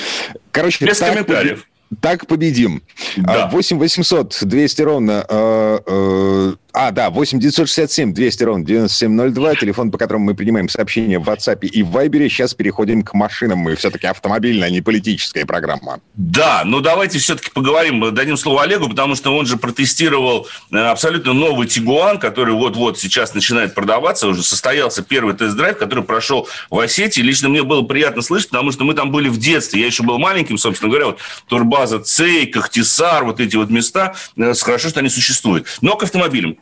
[0.52, 1.66] Короче, Без так комментариев.
[2.00, 2.82] Так победим.
[3.16, 3.48] Да.
[3.52, 9.98] 8 800 200 ровно э, э, а, да, 8 967 200 ровно 9702, телефон, по
[9.98, 12.28] которому мы принимаем сообщения в WhatsApp и в Viber.
[12.28, 13.58] Сейчас переходим к машинам.
[13.58, 16.00] Мы все-таки автомобильная, а не политическая программа.
[16.14, 21.35] Да, но давайте все-таки поговорим, дадим слово Олегу, потому что он же протестировал э, абсолютно
[21.35, 24.28] новый Тигуан, который вот-вот сейчас начинает продаваться.
[24.28, 27.20] Уже состоялся первый тест-драйв, который прошел в Осетии.
[27.20, 29.80] Лично мне было приятно слышать, потому что мы там были в детстве.
[29.80, 34.14] Я еще был маленьким, собственно говоря, вот Турбаза Цей, Кахтисар, вот эти вот места.
[34.38, 35.66] Э, хорошо, что они существуют.
[35.82, 36.56] Но к автомобилям.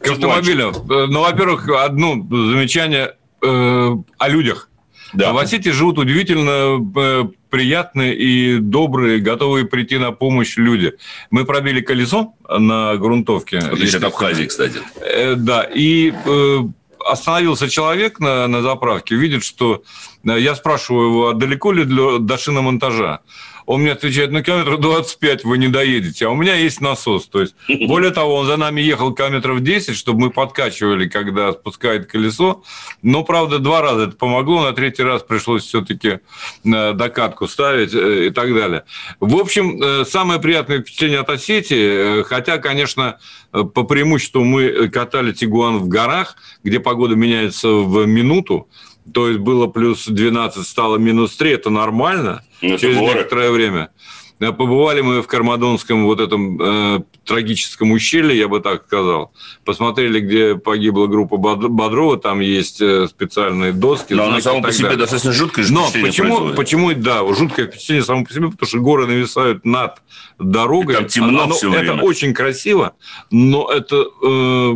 [0.00, 0.74] К автомобилям.
[0.74, 4.70] Э, ну, во-первых, одно замечание э, о людях.
[5.12, 5.32] Да.
[5.32, 10.94] В Осетии живут удивительно э, приятные и добрые, готовые прийти на помощь люди.
[11.30, 13.58] Мы пробили колесо на грунтовке.
[13.58, 14.80] Отлично, это Абхазии, кстати.
[15.00, 16.58] Э, да, и э,
[17.06, 19.82] остановился человек на, на заправке, видит, что...
[20.26, 23.20] Э, я спрашиваю его, а далеко ли для, до шиномонтажа?
[23.66, 27.26] Он мне отвечает, на километров 25 вы не доедете, а у меня есть насос.
[27.26, 27.54] То есть,
[27.88, 32.62] более того, он за нами ехал километров 10, чтобы мы подкачивали, когда спускает колесо.
[33.02, 36.20] Но, правда, два раза это помогло, на третий раз пришлось все-таки
[36.64, 38.84] э, докатку ставить э, и так далее.
[39.20, 43.18] В общем, э, самое приятное впечатление от Осетии, хотя, конечно,
[43.50, 48.68] по преимуществу мы катали Тигуан в горах, где погода меняется в минуту,
[49.12, 53.18] то есть было плюс 12, стало минус 3, это нормально это ну, через горы.
[53.18, 53.90] некоторое время.
[54.38, 59.32] Побывали мы в Кармадонском вот этом э, трагическом ущелье, я бы так сказал.
[59.64, 64.12] Посмотрели, где погибла группа Бодрова, там есть э, специальные доски.
[64.12, 64.98] Но оно само по себе далее.
[64.98, 69.64] достаточно жуткое Но почему, почему, да, жуткое впечатление само по себе, потому что горы нависают
[69.64, 70.02] над
[70.38, 70.92] дорогой.
[70.92, 71.94] И там темно оно, все время.
[71.94, 72.92] Это очень красиво,
[73.30, 74.74] но это Э,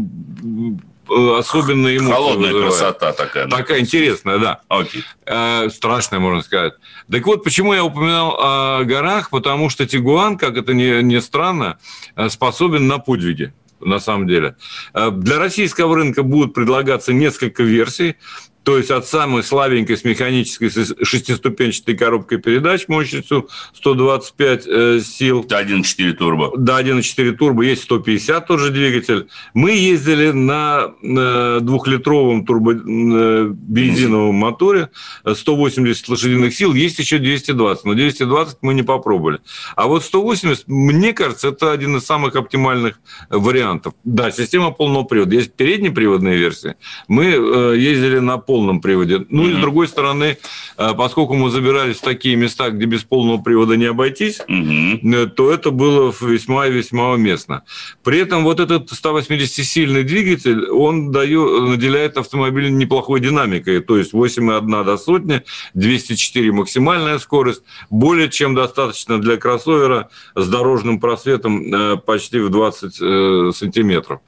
[1.39, 2.79] особенные эмоции Холодная вызывает.
[2.79, 3.47] красота такая.
[3.47, 3.57] Да?
[3.57, 4.61] Такая интересная, да.
[4.69, 5.05] Окей.
[5.27, 6.75] Э, страшная, можно сказать.
[7.11, 9.31] Так вот, почему я упоминал о горах?
[9.31, 11.79] Потому что Тигуан, как это ни, ни странно,
[12.17, 14.57] э, способен на подвиги на самом деле.
[14.93, 18.17] Для российского рынка будут предлагаться несколько версий.
[18.63, 20.71] То есть от самой слабенькой с механической
[21.03, 25.45] шестиступенчатой коробкой передач мощностью 125 э, сил.
[25.45, 26.53] До 1.4 турбо.
[26.57, 27.63] До 1.4 турбо.
[27.63, 29.29] Есть 150 тоже двигатель.
[29.55, 34.91] Мы ездили на э, двухлитровом турбо э, бензиновом моторе
[35.25, 36.75] 180 лошадиных сил.
[36.75, 39.39] Есть еще 220, но 220 мы не попробовали.
[39.75, 43.95] А вот 180, мне кажется, это один из самых оптимальных вариантов.
[44.05, 45.35] Да, система полного привода.
[45.35, 46.75] Есть переднеприводные версии.
[47.09, 49.25] Мы ездили на полном приводе.
[49.29, 50.37] Ну и с другой стороны,
[50.77, 55.53] э, поскольку мы забирались в такие места, где без полного привода не обойтись, э, то
[55.53, 57.63] это было весьма и весьма уместно.
[58.03, 64.85] При этом вот этот 180-сильный двигатель, он дает, наделяет автомобиль неплохой динамикой, то есть 8,1
[64.85, 65.43] до сотни,
[65.75, 73.55] 204 максимальная скорость, более чем достаточно для кроссовера с дорожным просветом э, почти в 20
[73.55, 74.19] сантиметров.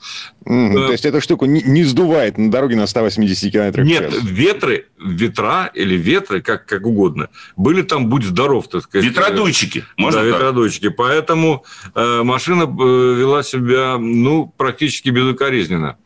[0.45, 4.11] Mm, то есть эта штука не, не сдувает на дороге на 180 км в Нет,
[4.11, 4.21] час?
[4.25, 9.07] ветры, ветра или ветры, как, как угодно, были там, будь здоров, так сказать.
[9.09, 10.35] Ветродуйчики, можно Да, так?
[10.37, 10.89] ветродуйчики.
[10.89, 15.97] Поэтому э, машина э, вела себя, ну, практически безукоризненно.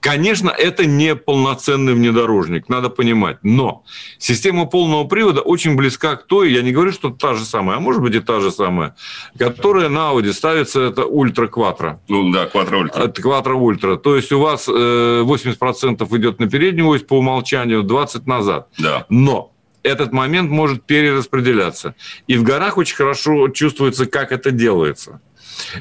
[0.00, 3.38] Конечно, это не полноценный внедорожник, надо понимать.
[3.42, 3.84] Но
[4.18, 7.80] система полного привода очень близка к той, я не говорю, что та же самая, а
[7.80, 8.94] может быть и та же самая,
[9.38, 11.98] которая на Audi ставится, это Ultra Quattro.
[12.08, 13.02] Ну да, Quattro Ultra.
[13.02, 13.96] Это Quattro Ultra.
[13.96, 18.68] То есть у вас э, 80% идет на переднюю ось по умолчанию, 20% назад.
[18.78, 19.06] Да.
[19.08, 21.94] Но этот момент может перераспределяться.
[22.26, 25.20] И в горах очень хорошо чувствуется, как это делается.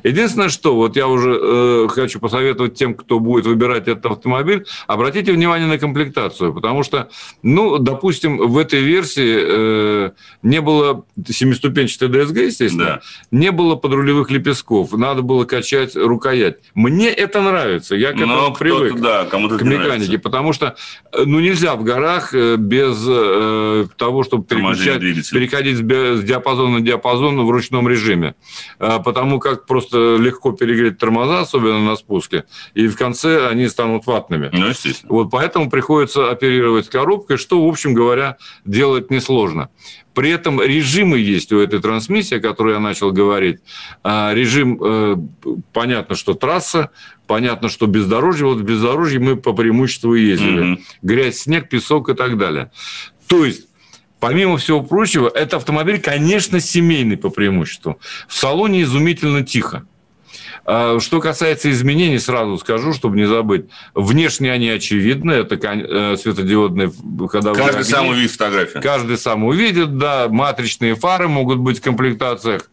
[0.04, 5.32] Единственное, что вот я уже э, хочу посоветовать тем, кто будет выбирать этот автомобиль, обратите
[5.32, 7.10] внимание на комплектацию, потому что,
[7.44, 10.12] ну, допустим, в этой версии э,
[10.44, 13.02] не было семиступенчатой ДСГ, естественно, Да.
[13.32, 16.58] не было подрулевых лепестков, надо было качать рукоять.
[16.74, 20.20] Мне это нравится, я к этому Но привык да, кому-то к механике, нравится.
[20.20, 20.76] потому что
[21.14, 26.82] э, ну нельзя в горах э, без э, того, чтобы переключать, переходить с диапазона на
[26.82, 28.36] диапазон в ручном режиме,
[28.80, 34.08] Э, потому как просто легко перегреть тормоза, особенно на спуске, и в конце они станут
[34.08, 34.50] ватными.
[34.52, 35.14] Ну, естественно.
[35.14, 39.70] Вот поэтому приходится оперировать коробкой, что, в общем говоря, делать несложно.
[40.18, 43.60] При этом режимы есть у этой трансмиссии, о которой я начал говорить.
[44.04, 45.16] А, Режим, э,
[45.74, 46.90] понятно, что трасса,
[47.28, 48.48] понятно, что бездорожье.
[48.48, 50.62] Вот в бездорожье мы по преимуществу ездили.
[50.62, 50.80] Мгм.
[51.04, 52.72] Грязь, снег, песок и так далее.
[53.28, 53.68] То есть
[54.20, 58.00] Помимо всего прочего, это автомобиль, конечно, семейный по преимуществу.
[58.28, 59.86] В салоне изумительно тихо.
[60.66, 63.68] А, Что касается изменений, сразу скажу, чтобы не забыть.
[63.94, 65.32] Внешне они очевидны.
[65.32, 66.92] Это э, светодиодные
[67.30, 67.92] ходовые Каждый огни.
[67.92, 68.84] сам увидит фотографию.
[68.84, 70.28] Каждый сам увидит, да.
[70.30, 72.70] Матричные фары могут быть в комплектациях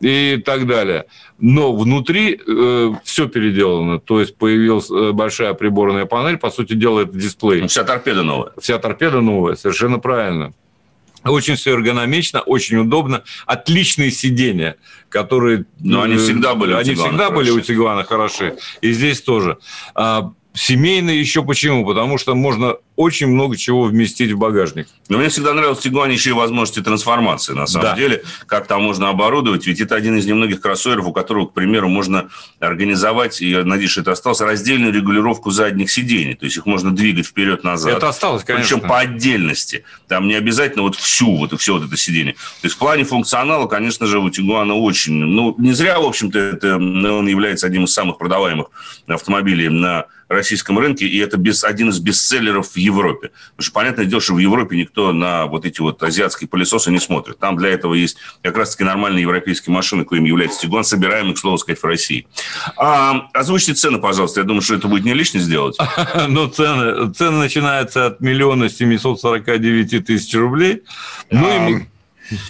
[0.00, 1.04] и так далее.
[1.38, 2.40] Но внутри
[3.04, 3.98] все переделано.
[3.98, 6.38] То есть появилась э, большая приборная панель.
[6.38, 7.66] По сути дела, это дисплей.
[7.66, 8.52] Вся торпеда новая.
[8.58, 10.52] Вся торпеда новая, совершенно правильно.
[11.24, 13.22] Очень все эргономично, очень удобно.
[13.46, 14.76] Отличные сиденья,
[15.08, 15.64] которые...
[15.80, 17.60] Но они э, всегда были у Они Тигуана всегда были хороши.
[17.60, 18.56] у Тигуана хороши.
[18.80, 19.58] И здесь тоже.
[19.94, 21.84] А, Семейные еще почему?
[21.84, 24.86] Потому что можно очень много чего вместить в багажник.
[25.08, 27.96] Но мне всегда нравилось в Тигуане еще и возможности трансформации, на самом Да.
[27.96, 28.22] деле.
[28.46, 29.66] Как там можно оборудовать.
[29.66, 32.28] Ведь это один из немногих кроссоверов, у которого, к примеру, можно
[32.60, 36.34] организовать, и я надеюсь, что это осталось, раздельную регулировку задних сидений.
[36.34, 37.96] То есть их можно двигать вперед-назад.
[37.96, 38.76] Это осталось, конечно.
[38.76, 39.84] Причем по отдельности.
[40.08, 42.34] Там не обязательно вот всю, вот, все вот это сиденье.
[42.34, 45.14] То есть в плане функционала, конечно же, у Тигуана очень...
[45.14, 48.68] Ну, не зря, в общем-то, это, ну, он является одним из самых продаваемых
[49.08, 53.30] автомобилей на российском рынке, и это без, один из бестселлеров Европе.
[53.50, 57.00] Потому что, понятное дело, что в Европе никто на вот эти вот азиатские пылесосы не
[57.00, 57.38] смотрит.
[57.38, 61.58] Там для этого есть как раз-таки нормальные европейские машины, коим является Тигуан, собираемый, к слову
[61.58, 62.26] сказать, в России.
[62.76, 64.40] А, озвучьте цены, пожалуйста.
[64.40, 65.76] Я думаю, что это будет не лишне сделать.
[66.28, 70.82] Ну, цены, цены начинаются от миллиона семьсот сорока девяти тысяч рублей.
[71.30, 71.82] Ну, и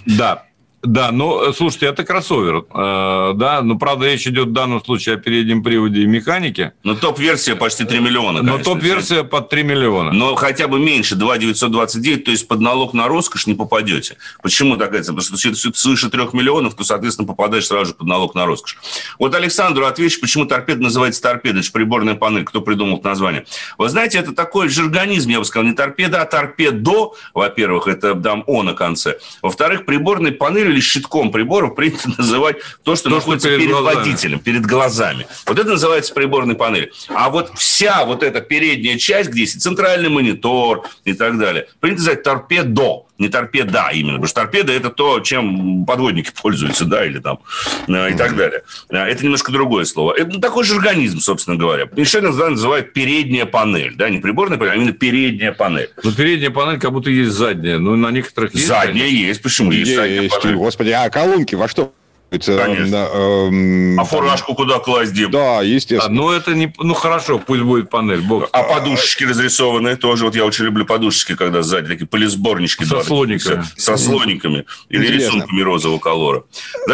[0.05, 0.44] да.
[0.85, 5.15] Да, но, э, слушайте, это кроссовер, э, да, но, правда, речь идет в данном случае
[5.15, 6.73] о переднем приводе и механике.
[6.83, 8.73] Но топ-версия почти 3 миллиона, Но конечно.
[8.73, 10.11] топ-версия под 3 миллиона.
[10.11, 14.17] Но хотя бы меньше, 2 929, то есть под налог на роскошь не попадете.
[14.43, 15.17] Почему такая цена?
[15.17, 18.77] Потому что если свыше 3 миллионов, то, соответственно, попадаешь сразу же под налог на роскошь.
[19.17, 21.55] Вот Александру отвечу, почему торпеда называется торпеда.
[21.59, 22.43] Это же приборная панель.
[22.43, 23.45] Кто придумал это название?
[23.77, 28.43] Вы знаете, это такой жаргонизм, я бы сказал, не торпеда, а торпедо, во-первых, это там
[28.45, 29.17] О на конце.
[29.41, 33.71] Во-вторых, приборной панелью или щитком приборов принято называть то, что То, что находится перед перед,
[33.71, 33.95] глазами.
[33.95, 35.27] водителем, перед глазами.
[35.45, 36.91] Вот это называется приборной панель.
[37.09, 42.01] А вот вся вот эта передняя часть, где есть центральный монитор и так далее, принято
[42.01, 44.13] называть торпедо, не торпеда именно.
[44.13, 47.39] Потому что торпеда– это то, чем подводники пользуются, да, или там,
[47.87, 48.63] э, и так далее.
[48.89, 50.13] Э, Это немножко другое слово.
[50.13, 51.87] Это ну, такой же организм, собственно говоря.
[51.95, 55.89] Еще иногда называют передняя панель, да, не приборная панель, а именно передняя панель.
[56.03, 57.77] Но передняя панель как будто есть задняя.
[57.77, 58.67] Ну, на некоторых есть.
[58.67, 59.71] Задняя есть, почему?
[59.71, 60.57] Есть, задняя Есть, панель.
[60.57, 61.93] господи, а колонки во что?
[62.31, 62.95] Это, Конечно.
[63.13, 65.31] эм, А фуражку куда класть, Дим?
[65.31, 66.13] Да, А, естественно.
[66.13, 66.73] ну, это не...
[66.79, 68.21] Ну, хорошо, пусть будет панель.
[68.21, 68.49] Бог.
[68.51, 70.25] А подушечки разрисованные тоже.
[70.25, 72.83] Вот я очень люблю подушечки, когда сзади такие полисборнички.
[72.83, 73.63] Со слониками.
[73.77, 74.65] Со слониками.
[74.89, 75.35] Или Интересно.
[75.37, 76.43] рисунками розового колора.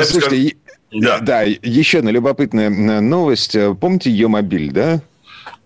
[0.03, 0.57] Слушайте,
[0.91, 1.41] да.
[1.43, 3.55] еще одна любопытная новость.
[3.79, 5.01] Помните ее мобиль, да?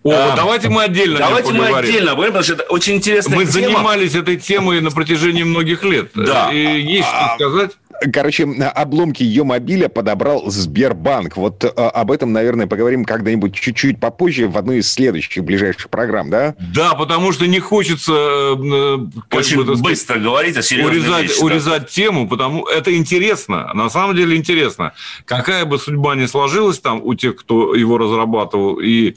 [0.04, 3.44] О, а, давайте мы отдельно Давайте мы отдельно поговорим, потому что это очень интересная Мы
[3.44, 3.52] тема.
[3.66, 6.12] занимались этой темой на протяжении многих лет.
[6.14, 6.52] Да.
[6.52, 7.72] И есть что сказать.
[8.12, 11.36] Короче, обломки ее мобиля подобрал Сбербанк.
[11.36, 16.30] Вот а, об этом, наверное, поговорим когда-нибудь чуть-чуть попозже в одной из следующих ближайших программ,
[16.30, 16.54] да?
[16.74, 18.98] Да, потому что не хочется э,
[19.30, 21.88] очень бы, быстро сказать, говорить о серьезной урезать, вещи, урезать да.
[21.88, 23.70] тему, потому это интересно.
[23.74, 24.92] На самом деле интересно.
[25.24, 29.16] Какая бы судьба ни сложилась там у тех, кто его разрабатывал, и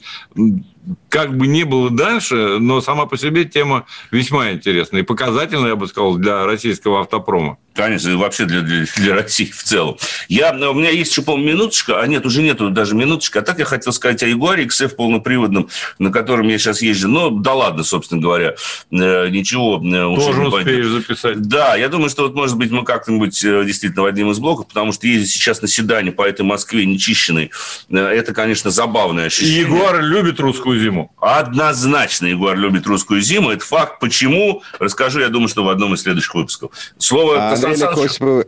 [1.08, 5.76] как бы не было дальше, но сама по себе тема весьма интересная и показательная, я
[5.76, 7.58] бы сказал, для российского автопрома.
[7.80, 9.96] Конечно, вообще для, для, для России в целом.
[10.28, 13.38] Я, у меня есть еще, по-моему, минуточка, а нет, уже нету даже минуточка.
[13.38, 15.68] А так я хотел сказать о Ягуаре XF полноприводном,
[15.98, 17.08] на котором я сейчас езжу.
[17.08, 18.54] Ну, да ладно, собственно говоря,
[18.90, 19.80] э, ничего.
[19.82, 20.92] Э, Тоже успеешь пойдет.
[20.92, 21.40] записать.
[21.48, 24.66] Да, я думаю, что вот, может быть, мы как-нибудь э, действительно в одним из блоков,
[24.68, 27.50] потому что ездить сейчас на седане по этой Москве нечищенной,
[27.88, 29.62] это, конечно, забавное ощущение.
[29.62, 31.10] Ягуар любит русскую зиму.
[31.18, 33.50] Однозначно Егор любит русскую зиму.
[33.50, 34.00] Это факт.
[34.00, 34.62] Почему?
[34.78, 36.72] Расскажу, я думаю, что в одном из следующих выпусков.
[36.98, 38.44] Слово Андрей Сан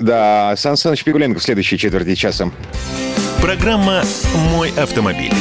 [0.00, 2.50] Да, Сан Саныч Пигуленко в следующей четверти часа.
[3.40, 4.02] Программа
[4.50, 5.32] «Мой автомобиль».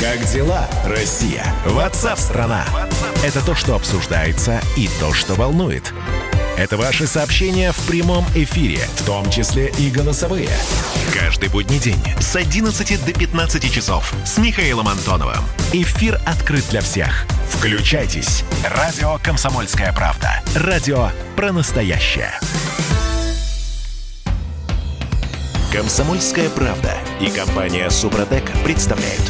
[0.00, 1.44] Как дела, Россия?
[1.64, 2.64] Ватсап-страна!
[3.24, 5.92] Это то, что обсуждается и то, что волнует.
[6.56, 10.50] Это ваши сообщения в прямом эфире, в том числе и голосовые.
[11.12, 15.42] Каждый будний день с 11 до 15 часов с Михаилом Антоновым.
[15.72, 17.26] Эфир открыт для всех.
[17.50, 18.44] Включайтесь.
[18.64, 20.42] Радио «Комсомольская правда».
[20.54, 22.32] Радио про настоящее.
[25.72, 29.22] «Комсомольская правда» и компания «Супротек» представляют.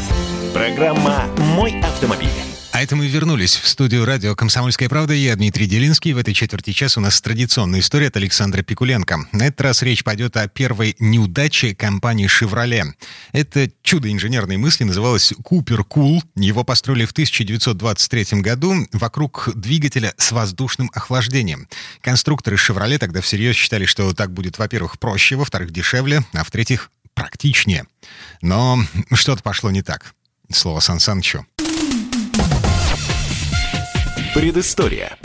[0.53, 2.52] Программа «Мой автомобиль».
[2.73, 5.13] А это мы вернулись в студию радио «Комсомольская правда».
[5.13, 6.15] Я Дмитрий Делинский.
[6.15, 9.27] В этой четверти часа у нас традиционная история от Александра Пикуленко.
[9.33, 12.95] На этот раз речь пойдет о первой неудаче компании «Шевроле».
[13.33, 16.25] Это чудо инженерной мысли называлось «Купер Кул».
[16.35, 21.69] Его построили в 1923 году вокруг двигателя с воздушным охлаждением.
[22.01, 27.85] Конструкторы «Шевроле» тогда всерьез считали, что так будет, во-первых, проще, во-вторых, дешевле, а в-третьих, практичнее.
[28.41, 30.15] Но что-то пошло не так.
[30.51, 31.47] Слово Сан Санычу.
[34.35, 35.19] Предыстория.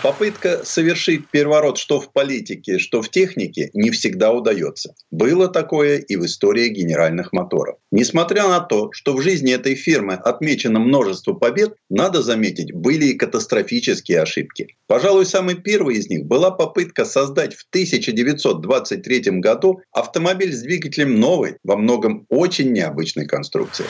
[0.00, 4.94] Попытка совершить переворот что в политике, что в технике не всегда удается.
[5.10, 7.78] Было такое и в истории генеральных моторов.
[7.90, 13.14] Несмотря на то, что в жизни этой фирмы отмечено множество побед, надо заметить, были и
[13.14, 14.76] катастрофические ошибки.
[14.86, 21.56] Пожалуй, самой первой из них была попытка создать в 1923 году автомобиль с двигателем новой,
[21.64, 23.86] во многом очень необычной конструкции.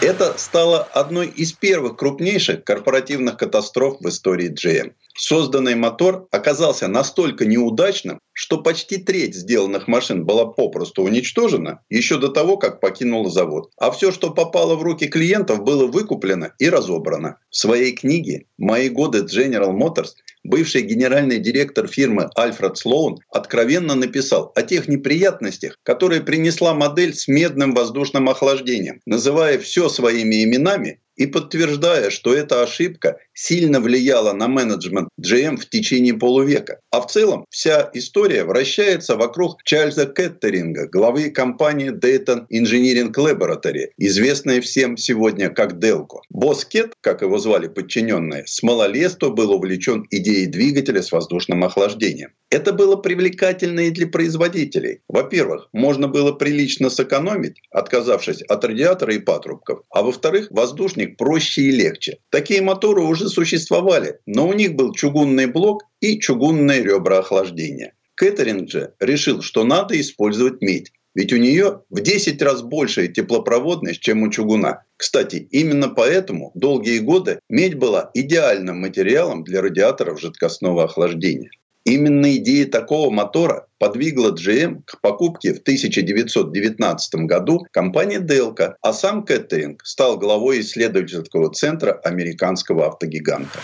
[0.00, 4.92] Это стало одной из первых крупнейших корпоративных катастроф в истории GM.
[5.20, 12.28] Созданный мотор оказался настолько неудачным, что почти треть сделанных машин была попросту уничтожена еще до
[12.28, 13.72] того, как покинула завод.
[13.76, 17.38] А все, что попало в руки клиентов, было выкуплено и разобрано.
[17.50, 20.10] В своей книге «Мои годы General Motors»
[20.48, 27.28] бывший генеральный директор фирмы Альфред Слоун откровенно написал о тех неприятностях, которые принесла модель с
[27.28, 34.48] медным воздушным охлаждением, называя все своими именами и подтверждая, что эта ошибка сильно влияла на
[34.48, 36.80] менеджмент GM в течение полувека.
[36.90, 44.60] А в целом вся история вращается вокруг Чарльза Кеттеринга, главы компании Dayton Engineering Laboratory, известной
[44.60, 46.20] всем сегодня как Делко.
[46.30, 52.30] Босс Кет, как его звали подчиненные, с малолетства был увлечен идеей двигателя с воздушным охлаждением.
[52.50, 55.00] Это было привлекательно и для производителей.
[55.08, 59.80] Во-первых, можно было прилично сэкономить, отказавшись от радиатора и патрубков.
[59.90, 62.18] А во-вторых, воздушник проще и легче.
[62.30, 67.92] Такие моторы уже существовали, но у них был чугунный блок и чугунные ребра охлаждения.
[68.14, 70.90] Кэтеринг же решил, что надо использовать медь.
[71.18, 74.84] Ведь у нее в 10 раз большая теплопроводность, чем у чугуна.
[74.96, 81.50] Кстати, именно поэтому долгие годы медь была идеальным материалом для радиаторов жидкостного охлаждения.
[81.84, 89.24] Именно идея такого мотора подвигла GM к покупке в 1919 году компании Delco, а сам
[89.24, 93.58] Кеттеринг стал главой исследовательского центра американского автогиганта.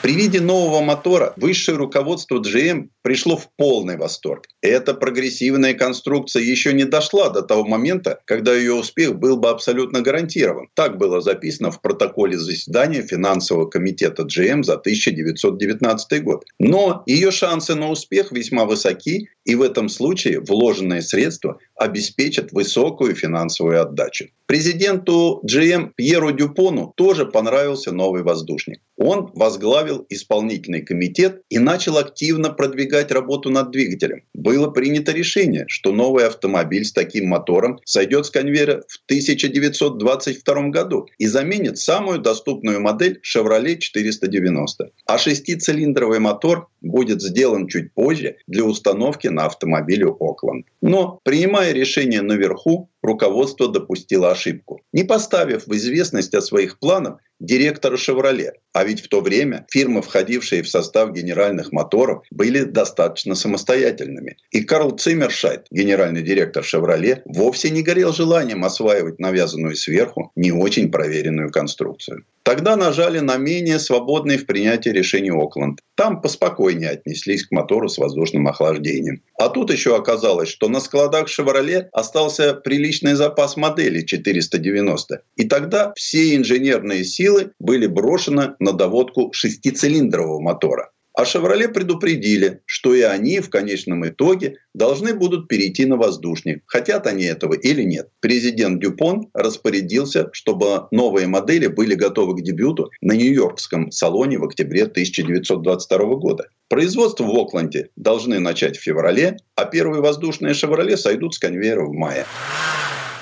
[0.00, 4.46] При виде нового мотора высшее руководство GM пришло в полный восторг.
[4.62, 10.00] Эта прогрессивная конструкция еще не дошла до того момента, когда ее успех был бы абсолютно
[10.00, 10.68] гарантирован.
[10.74, 16.44] Так было записано в протоколе заседания финансового комитета GM за 1919 год.
[16.60, 23.16] Но ее шансы на успех весьма высоки, и в этом случае вложенные средства обеспечат высокую
[23.16, 24.26] финансовую отдачу.
[24.46, 28.80] Президенту GM Пьеру Дюпону тоже понравился новый воздушник.
[28.98, 34.24] Он возглавил исполнительный комитет и начал активно продвигать работу над двигателем.
[34.34, 41.06] Было принято решение, что новый автомобиль с таким мотором сойдет с конвейера в 1922 году
[41.16, 44.90] и заменит самую доступную модель Chevrolet 490.
[45.06, 50.66] А шестицилиндровый мотор будет сделан чуть позже для установки на автомобиле Окленд.
[50.82, 57.96] Но, принимая решение наверху, руководство допустило ошибку, не поставив в известность о своих планах директора
[57.96, 58.54] «Шевроле».
[58.72, 64.36] А ведь в то время фирмы, входившие в состав генеральных моторов, были достаточно самостоятельными.
[64.50, 70.90] И Карл Циммершайт, генеральный директор «Шевроле», вовсе не горел желанием осваивать навязанную сверху не очень
[70.90, 72.24] проверенную конструкцию.
[72.42, 75.80] Тогда нажали на менее свободный в принятии решений Окленд.
[75.94, 79.22] Там поспокойнее отнеслись к мотору с воздушным охлаждением.
[79.38, 85.22] А тут еще оказалось, что на складах «Шевроле» остался приличный запас моделей 490.
[85.36, 90.90] И тогда все инженерные силы были брошены на доводку шестицилиндрового мотора.
[91.18, 97.08] А «Шевроле» предупредили, что и они в конечном итоге должны будут перейти на воздушник, хотят
[97.08, 98.08] они этого или нет.
[98.20, 104.84] Президент Дюпон распорядился, чтобы новые модели были готовы к дебюту на Нью-Йоркском салоне в октябре
[104.84, 106.50] 1922 года.
[106.68, 111.94] Производство в Окленде должны начать в феврале, а первые воздушные «Шевроле» сойдут с конвейера в
[111.94, 112.26] мае.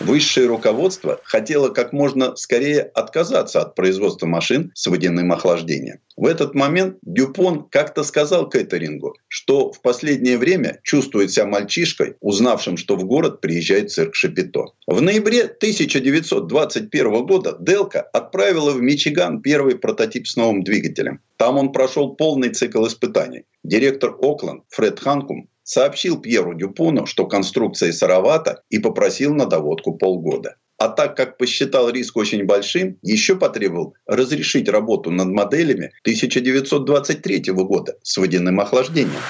[0.00, 6.00] Высшее руководство хотело как можно скорее отказаться от производства машин с водяным охлаждением.
[6.16, 12.76] В этот момент Дюпон как-то сказал Кэтерингу, что в последнее время чувствует себя мальчишкой, узнавшим,
[12.76, 14.66] что в город приезжает цирк Шапито.
[14.86, 21.20] В ноябре 1921 года Делка отправила в Мичиган первый прототип с новым двигателем.
[21.36, 23.44] Там он прошел полный цикл испытаний.
[23.62, 30.56] Директор Окленд Фред Ханкум сообщил Пьеру Дюпону, что конструкция сыровата и попросил на доводку полгода.
[30.78, 37.96] А так как посчитал риск очень большим, еще потребовал разрешить работу над моделями 1923 года
[38.02, 39.22] с водяным охлаждением.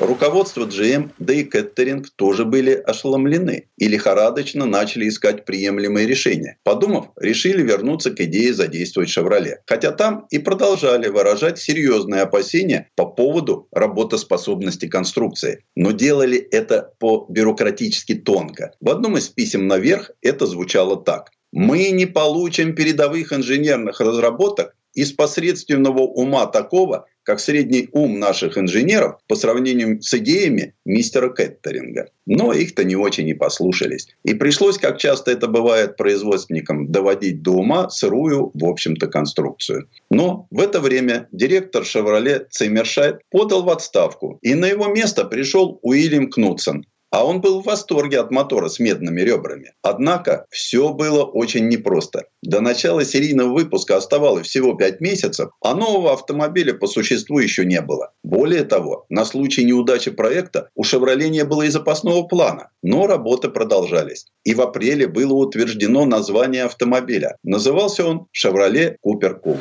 [0.00, 6.56] Руководство GM, да и Кеттеринг тоже были ошеломлены и лихорадочно начали искать приемлемые решения.
[6.62, 9.60] Подумав, решили вернуться к идее задействовать «Шевроле».
[9.66, 15.64] Хотя там и продолжали выражать серьезные опасения по поводу работоспособности конструкции.
[15.74, 18.74] Но делали это по-бюрократически тонко.
[18.80, 21.32] В одном из писем наверх это звучало так.
[21.50, 29.20] Мы не получим передовых инженерных разработок из посредственного ума такого, как средний ум наших инженеров
[29.28, 32.08] по сравнению с идеями мистера Кеттеринга.
[32.26, 34.08] Но их-то не очень и послушались.
[34.24, 39.88] И пришлось, как часто это бывает производственникам, доводить до ума сырую, в общем-то, конструкцию.
[40.10, 45.78] Но в это время директор «Шевроле» Циммершайт подал в отставку, и на его место пришел
[45.82, 49.72] Уильям Кнутсон, а он был в восторге от мотора с медными ребрами.
[49.82, 52.24] Однако все было очень непросто.
[52.42, 57.80] До начала серийного выпуска оставалось всего 5 месяцев, а нового автомобиля по существу еще не
[57.80, 58.12] было.
[58.22, 62.70] Более того, на случай неудачи проекта у «Шевроле» не было и запасного плана.
[62.82, 64.26] Но работы продолжались.
[64.44, 67.36] И в апреле было утверждено название автомобиля.
[67.42, 69.58] Назывался он «Шевроле Купер Кул».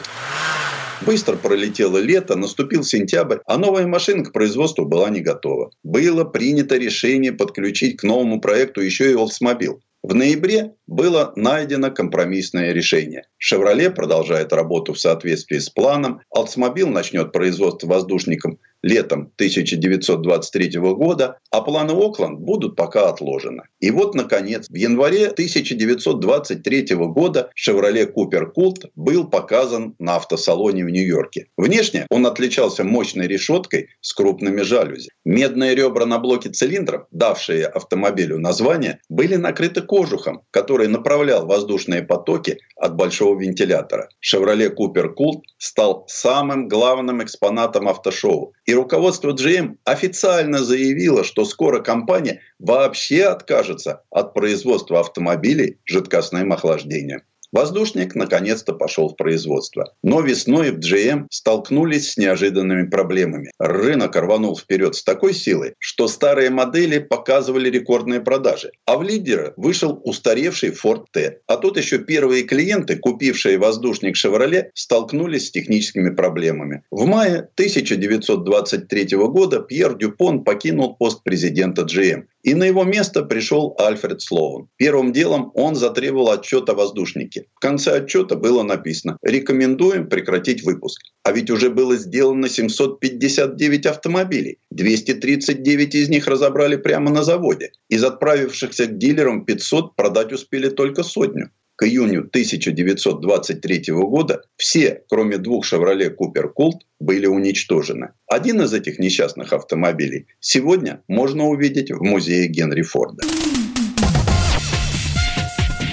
[1.06, 5.72] Быстро пролетело лето, наступил сентябрь, а новая машина к производству была не готова.
[5.84, 9.80] Было принято решение подключить к новому проекту еще и Oldsmobile.
[10.02, 13.28] В ноябре было найдено компромиссное решение.
[13.38, 21.62] «Шевроле» продолжает работу в соответствии с планом, «Олдсмобил» начнет производство воздушником летом 1923 года, а
[21.62, 23.64] планы Окленд будут пока отложены.
[23.80, 30.90] И вот, наконец, в январе 1923 года «Шевроле Купер Култ» был показан на автосалоне в
[30.90, 31.48] Нью-Йорке.
[31.58, 35.10] Внешне он отличался мощной решеткой с крупными жалюзи.
[35.26, 40.42] Медные ребра на блоке цилиндров, давшие автомобилю название, были накрыты кожухом,
[40.78, 44.10] который направлял воздушные потоки от большого вентилятора.
[44.20, 51.80] «Шевроле Купер Култ» стал самым главным экспонатом автошоу и руководство GM официально заявило, что скоро
[51.80, 57.24] компания вообще откажется от производства автомобилей жидкостным охлаждением.
[57.52, 59.94] Воздушник наконец-то пошел в производство.
[60.04, 63.52] Но весной в GM столкнулись с неожиданными проблемами.
[63.58, 68.72] Рынок рванул вперед с такой силой, что старые модели показывали рекордные продажи.
[68.86, 71.40] А в лидера вышел устаревший Ford T.
[71.48, 76.84] А тут еще первые клиенты, купившие воздушник Chevrolet, столкнулись с техническими проблемами.
[76.92, 82.26] В мае 1923 года Пьер Дюпон покинул пост президента GM.
[82.48, 84.70] И на его место пришел Альфред Слоун.
[84.78, 87.48] Первым делом он затребовал отчет о воздушнике.
[87.56, 91.02] В конце отчета было написано «Рекомендуем прекратить выпуск».
[91.24, 94.60] А ведь уже было сделано 759 автомобилей.
[94.72, 97.74] 239 из них разобрали прямо на заводе.
[97.90, 101.52] Из отправившихся к дилерам 500 продать успели только сотню.
[101.78, 108.10] К июню 1923 года все, кроме двух «Шевроле Купер Култ», были уничтожены.
[108.28, 113.24] Один из этих несчастных автомобилей сегодня можно увидеть в музее Генри Форда.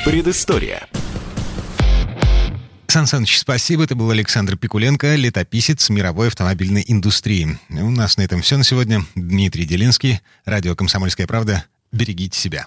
[0.06, 0.88] Предыстория.
[2.86, 3.84] Сан Саныч, спасибо.
[3.84, 7.58] Это был Александр Пикуленко, летописец мировой автомобильной индустрии.
[7.68, 9.04] У нас на этом все на сегодня.
[9.14, 11.66] Дмитрий Делинский, радио «Комсомольская правда».
[11.92, 12.66] Берегите себя.